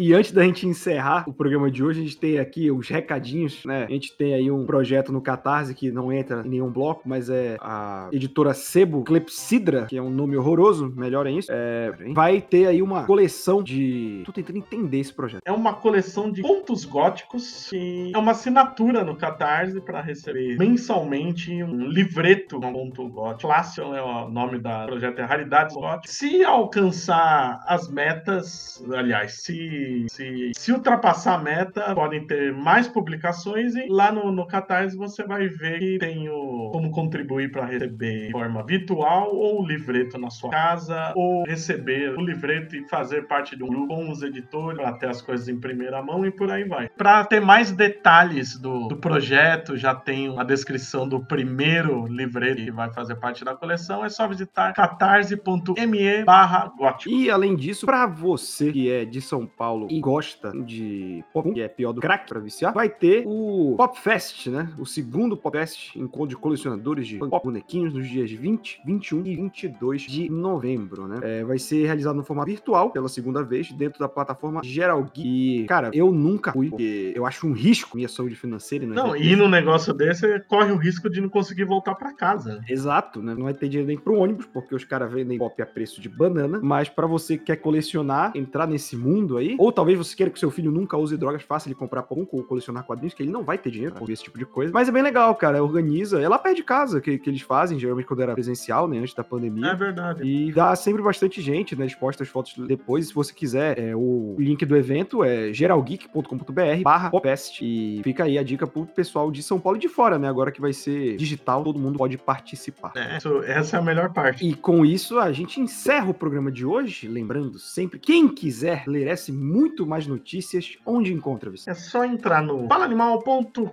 E 0.00 0.14
antes 0.14 0.32
da 0.32 0.42
gente 0.42 0.66
encerrar 0.66 1.28
o 1.28 1.32
programa 1.34 1.70
de 1.70 1.84
hoje, 1.84 2.00
a 2.00 2.02
gente 2.02 2.16
tem 2.16 2.38
aqui 2.38 2.70
os 2.70 2.88
recadinhos, 2.88 3.62
né? 3.66 3.84
A 3.84 3.92
gente 3.92 4.16
tem 4.16 4.32
aí 4.32 4.50
um 4.50 4.64
projeto 4.64 5.12
no 5.12 5.20
Catarse 5.20 5.74
que 5.74 5.92
não 5.92 6.10
entra 6.10 6.40
em 6.42 6.48
nenhum 6.48 6.70
bloco, 6.70 7.02
mas 7.04 7.28
é 7.28 7.58
a 7.60 8.08
editora 8.10 8.54
Sebo 8.54 9.04
Clepsidra, 9.04 9.84
que 9.84 9.98
é 9.98 10.02
um 10.02 10.08
nome 10.08 10.38
horroroso, 10.38 10.90
melhor 10.96 11.26
é 11.26 11.32
isso. 11.32 11.52
É, 11.52 11.92
vai 12.14 12.40
ter 12.40 12.66
aí 12.66 12.80
uma 12.80 13.04
coleção 13.04 13.62
de. 13.62 14.22
Tô 14.24 14.32
tentando 14.32 14.56
entender 14.56 15.00
esse 15.00 15.12
projeto. 15.12 15.42
É 15.44 15.52
uma 15.52 15.74
coleção 15.74 16.32
de 16.32 16.40
contos 16.40 16.86
góticos 16.86 17.70
e 17.70 18.10
é 18.14 18.16
uma 18.16 18.32
assinatura 18.32 19.04
no 19.04 19.14
Catarse 19.14 19.82
para 19.82 20.00
receber 20.00 20.56
mensalmente 20.56 21.62
um 21.62 21.88
livreto 21.88 22.56
um 22.56 22.72
conto 22.72 23.06
gótico. 23.06 23.50
Clássico 23.50 23.94
é 23.94 24.00
o 24.00 24.30
nome 24.30 24.58
da 24.58 24.86
projeto, 24.86 25.18
é 25.18 25.24
Raridades 25.24 25.76
Góticas. 25.76 26.16
Se 26.16 26.42
alcançar 26.42 27.60
as 27.66 27.90
metas, 27.90 28.82
aliás, 28.94 29.42
se 29.42 29.89
se, 30.08 30.52
se, 30.56 30.72
ultrapassar 30.72 31.34
a 31.34 31.38
meta, 31.38 31.94
podem 31.94 32.26
ter 32.26 32.52
mais 32.52 32.88
publicações 32.88 33.74
e 33.74 33.86
lá 33.88 34.10
no, 34.12 34.30
no 34.32 34.46
Catarse 34.46 34.96
você 34.96 35.24
vai 35.24 35.48
ver 35.48 35.78
que 35.78 35.98
tem 35.98 36.28
o, 36.28 36.70
como 36.72 36.90
contribuir 36.90 37.50
para 37.50 37.64
receber 37.64 38.26
de 38.26 38.32
forma 38.32 38.64
virtual 38.64 39.34
ou 39.34 39.66
livreto 39.66 40.18
na 40.18 40.30
sua 40.30 40.50
casa, 40.50 41.12
ou 41.14 41.44
receber 41.44 42.10
o 42.16 42.20
livreto 42.20 42.76
e 42.76 42.88
fazer 42.88 43.26
parte 43.26 43.56
de 43.56 43.62
um 43.62 43.68
grupo 43.68 43.94
com 43.94 44.10
os 44.10 44.22
editores 44.22 44.78
para 44.78 44.92
ter 44.92 45.08
as 45.08 45.22
coisas 45.22 45.48
em 45.48 45.58
primeira 45.58 46.02
mão 46.02 46.24
e 46.24 46.30
por 46.30 46.50
aí 46.50 46.64
vai. 46.64 46.88
Para 46.88 47.24
ter 47.24 47.40
mais 47.40 47.72
detalhes 47.72 48.58
do, 48.58 48.88
do 48.88 48.96
projeto, 48.96 49.76
já 49.76 49.94
tem 49.94 50.38
a 50.38 50.44
descrição 50.44 51.08
do 51.08 51.20
primeiro 51.20 52.06
livreto 52.06 52.64
que 52.64 52.70
vai 52.70 52.92
fazer 52.92 53.16
parte 53.16 53.44
da 53.44 53.54
coleção, 53.54 54.04
é 54.04 54.08
só 54.08 54.26
visitar 54.26 54.72
catarse.me 54.72 56.24
barra 56.24 56.72
E 57.06 57.30
além 57.30 57.56
disso, 57.56 57.86
para 57.86 58.06
você 58.06 58.72
que 58.72 58.90
é 58.90 59.04
de 59.04 59.20
São 59.20 59.46
Paulo 59.46 59.69
Paulo 59.70 59.86
e 59.88 60.00
gosta 60.00 60.50
de 60.64 61.24
pop, 61.32 61.52
que 61.52 61.60
é 61.60 61.68
pior 61.68 61.92
do 61.92 62.00
crack 62.00 62.28
pra 62.28 62.40
viciar, 62.40 62.74
vai 62.74 62.88
ter 62.88 63.22
o 63.24 63.74
Pop 63.76 63.98
Fest, 64.00 64.48
né? 64.48 64.68
O 64.78 64.84
segundo 64.84 65.36
Pop 65.36 65.56
Fest, 65.56 65.94
encontro 65.94 66.28
de 66.28 66.36
colecionadores 66.36 67.06
de 67.06 67.18
pop 67.18 67.44
bonequinhos 67.44 67.94
nos 67.94 68.08
dias 68.08 68.30
20, 68.30 68.80
21 68.84 69.26
e 69.26 69.36
22 69.36 70.02
de 70.02 70.28
novembro, 70.28 71.06
né? 71.06 71.20
É, 71.22 71.44
vai 71.44 71.58
ser 71.58 71.86
realizado 71.86 72.16
no 72.16 72.24
formato 72.24 72.50
virtual 72.50 72.90
pela 72.90 73.08
segunda 73.08 73.42
vez 73.42 73.70
dentro 73.72 74.00
da 74.00 74.08
plataforma 74.08 74.60
Geral 74.64 75.08
E, 75.16 75.66
cara, 75.68 75.90
eu 75.92 76.10
nunca 76.10 76.52
fui, 76.52 76.70
porque 76.70 77.12
eu 77.14 77.24
acho 77.24 77.46
um 77.46 77.52
risco 77.52 77.96
minha 77.96 78.08
saúde 78.08 78.34
financeira. 78.34 78.86
Né? 78.86 78.94
Não, 78.94 79.14
e 79.14 79.36
no 79.36 79.48
negócio 79.48 79.94
desse, 79.94 80.40
corre 80.40 80.72
o 80.72 80.76
risco 80.76 81.08
de 81.08 81.20
não 81.20 81.28
conseguir 81.28 81.64
voltar 81.64 81.94
para 81.94 82.12
casa. 82.12 82.60
Exato, 82.68 83.22
né? 83.22 83.34
Não 83.34 83.44
vai 83.44 83.54
ter 83.54 83.68
dinheiro 83.68 83.86
nem 83.86 83.98
pro 83.98 84.16
ônibus, 84.16 84.46
porque 84.46 84.74
os 84.74 84.84
caras 84.84 85.12
vendem 85.12 85.38
pop 85.38 85.62
a 85.62 85.66
preço 85.66 86.00
de 86.00 86.08
banana, 86.08 86.60
mas 86.62 86.88
para 86.88 87.06
você 87.06 87.38
que 87.38 87.44
quer 87.44 87.56
colecionar, 87.56 88.32
entrar 88.34 88.66
nesse 88.66 88.96
mundo 88.96 89.36
aí, 89.36 89.56
ou 89.60 89.70
talvez 89.70 89.98
você 89.98 90.16
queira 90.16 90.32
que 90.32 90.40
seu 90.40 90.50
filho 90.50 90.70
nunca 90.70 90.96
use 90.96 91.18
drogas, 91.18 91.42
faça 91.42 91.68
ele 91.68 91.74
comprar 91.74 92.02
pão 92.04 92.26
ou 92.32 92.42
colecionar 92.42 92.82
quadrinhos, 92.82 93.12
que 93.12 93.22
ele 93.22 93.30
não 93.30 93.44
vai 93.44 93.58
ter 93.58 93.70
dinheiro 93.70 93.94
pra 93.94 94.10
esse 94.10 94.22
tipo 94.22 94.38
de 94.38 94.46
coisa. 94.46 94.72
Mas 94.72 94.88
é 94.88 94.92
bem 94.92 95.02
legal, 95.02 95.34
cara. 95.34 95.62
Organiza. 95.62 96.18
É 96.18 96.26
lá 96.26 96.38
perto 96.38 96.56
de 96.56 96.62
casa 96.62 96.98
que, 96.98 97.18
que 97.18 97.28
eles 97.28 97.42
fazem, 97.42 97.78
geralmente 97.78 98.06
quando 98.06 98.22
era 98.22 98.32
presencial, 98.32 98.88
né? 98.88 98.96
Antes 98.96 99.12
da 99.12 99.22
pandemia. 99.22 99.66
É 99.66 99.74
verdade. 99.74 100.24
E 100.24 100.50
dá 100.50 100.74
sempre 100.74 101.02
bastante 101.02 101.42
gente, 101.42 101.76
né? 101.76 101.84
Exposta 101.84 102.22
as 102.22 102.30
fotos 102.30 102.54
depois. 102.66 103.08
Se 103.08 103.14
você 103.14 103.34
quiser, 103.34 103.78
é, 103.78 103.94
o 103.94 104.34
link 104.38 104.64
do 104.64 104.74
evento 104.74 105.22
é 105.22 105.52
geralgeek.com.br 105.52 106.82
barra 106.82 107.10
popest. 107.10 107.60
E 107.60 108.00
fica 108.02 108.24
aí 108.24 108.38
a 108.38 108.42
dica 108.42 108.66
pro 108.66 108.86
pessoal 108.86 109.30
de 109.30 109.42
São 109.42 109.60
Paulo 109.60 109.76
e 109.76 109.80
de 109.80 109.88
fora, 109.88 110.18
né? 110.18 110.26
Agora 110.26 110.50
que 110.50 110.60
vai 110.60 110.72
ser 110.72 111.16
digital, 111.16 111.62
todo 111.62 111.78
mundo 111.78 111.98
pode 111.98 112.16
participar. 112.16 112.92
É, 112.96 113.18
essa 113.52 113.76
é 113.76 113.78
a 113.78 113.82
melhor 113.82 114.10
parte. 114.10 114.48
E 114.48 114.54
com 114.54 114.86
isso, 114.86 115.18
a 115.18 115.30
gente 115.32 115.60
encerra 115.60 116.08
o 116.08 116.14
programa 116.14 116.50
de 116.50 116.64
hoje. 116.64 117.06
Lembrando 117.06 117.58
sempre, 117.58 117.98
quem 117.98 118.26
quiser 118.26 118.84
ler 118.86 119.06
esse 119.08 119.30
muito 119.50 119.86
mais 119.86 120.06
notícias, 120.06 120.78
onde 120.86 121.12
encontra 121.12 121.50
você? 121.50 121.70
É 121.70 121.74
só 121.74 122.04
entrar 122.04 122.42
no 122.42 122.68
falaanimal.com.br 122.68 123.64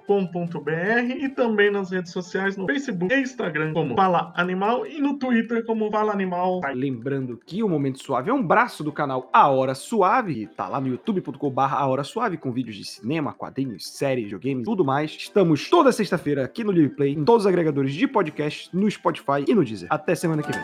e 1.19 1.29
também 1.29 1.71
nas 1.71 1.91
redes 1.91 2.11
sociais, 2.11 2.57
no 2.57 2.65
Facebook 2.65 3.13
e 3.13 3.21
Instagram 3.21 3.73
como 3.73 3.95
Fala 3.95 4.33
Animal 4.35 4.87
e 4.87 4.99
no 4.99 5.19
Twitter 5.19 5.63
como 5.65 5.91
Fala 5.91 6.11
Animal. 6.11 6.61
Lembrando 6.73 7.39
que 7.45 7.61
o 7.61 7.69
Momento 7.69 8.01
Suave 8.01 8.31
é 8.31 8.33
um 8.33 8.41
braço 8.41 8.83
do 8.83 8.91
canal 8.91 9.29
A 9.31 9.47
Hora 9.49 9.75
Suave, 9.75 10.47
tá 10.47 10.67
lá 10.67 10.81
no 10.81 10.87
youtube.com.br 10.87 11.61
A 11.61 11.85
Hora 11.85 12.03
Suave 12.03 12.37
com 12.37 12.51
vídeos 12.51 12.75
de 12.75 12.85
cinema, 12.85 13.33
quadrinhos, 13.33 13.87
séries, 13.87 14.25
videogames, 14.25 14.65
tudo 14.65 14.83
mais. 14.83 15.11
Estamos 15.11 15.69
toda 15.69 15.91
sexta-feira 15.91 16.43
aqui 16.43 16.63
no 16.63 16.71
Live 16.71 16.89
Play, 16.89 17.13
em 17.13 17.23
todos 17.23 17.43
os 17.43 17.47
agregadores 17.47 17.93
de 17.93 18.07
podcast, 18.07 18.75
no 18.75 18.89
Spotify 18.89 19.45
e 19.47 19.53
no 19.53 19.63
Deezer. 19.63 19.87
Até 19.91 20.15
semana 20.15 20.41
que 20.41 20.51
vem. 20.51 20.61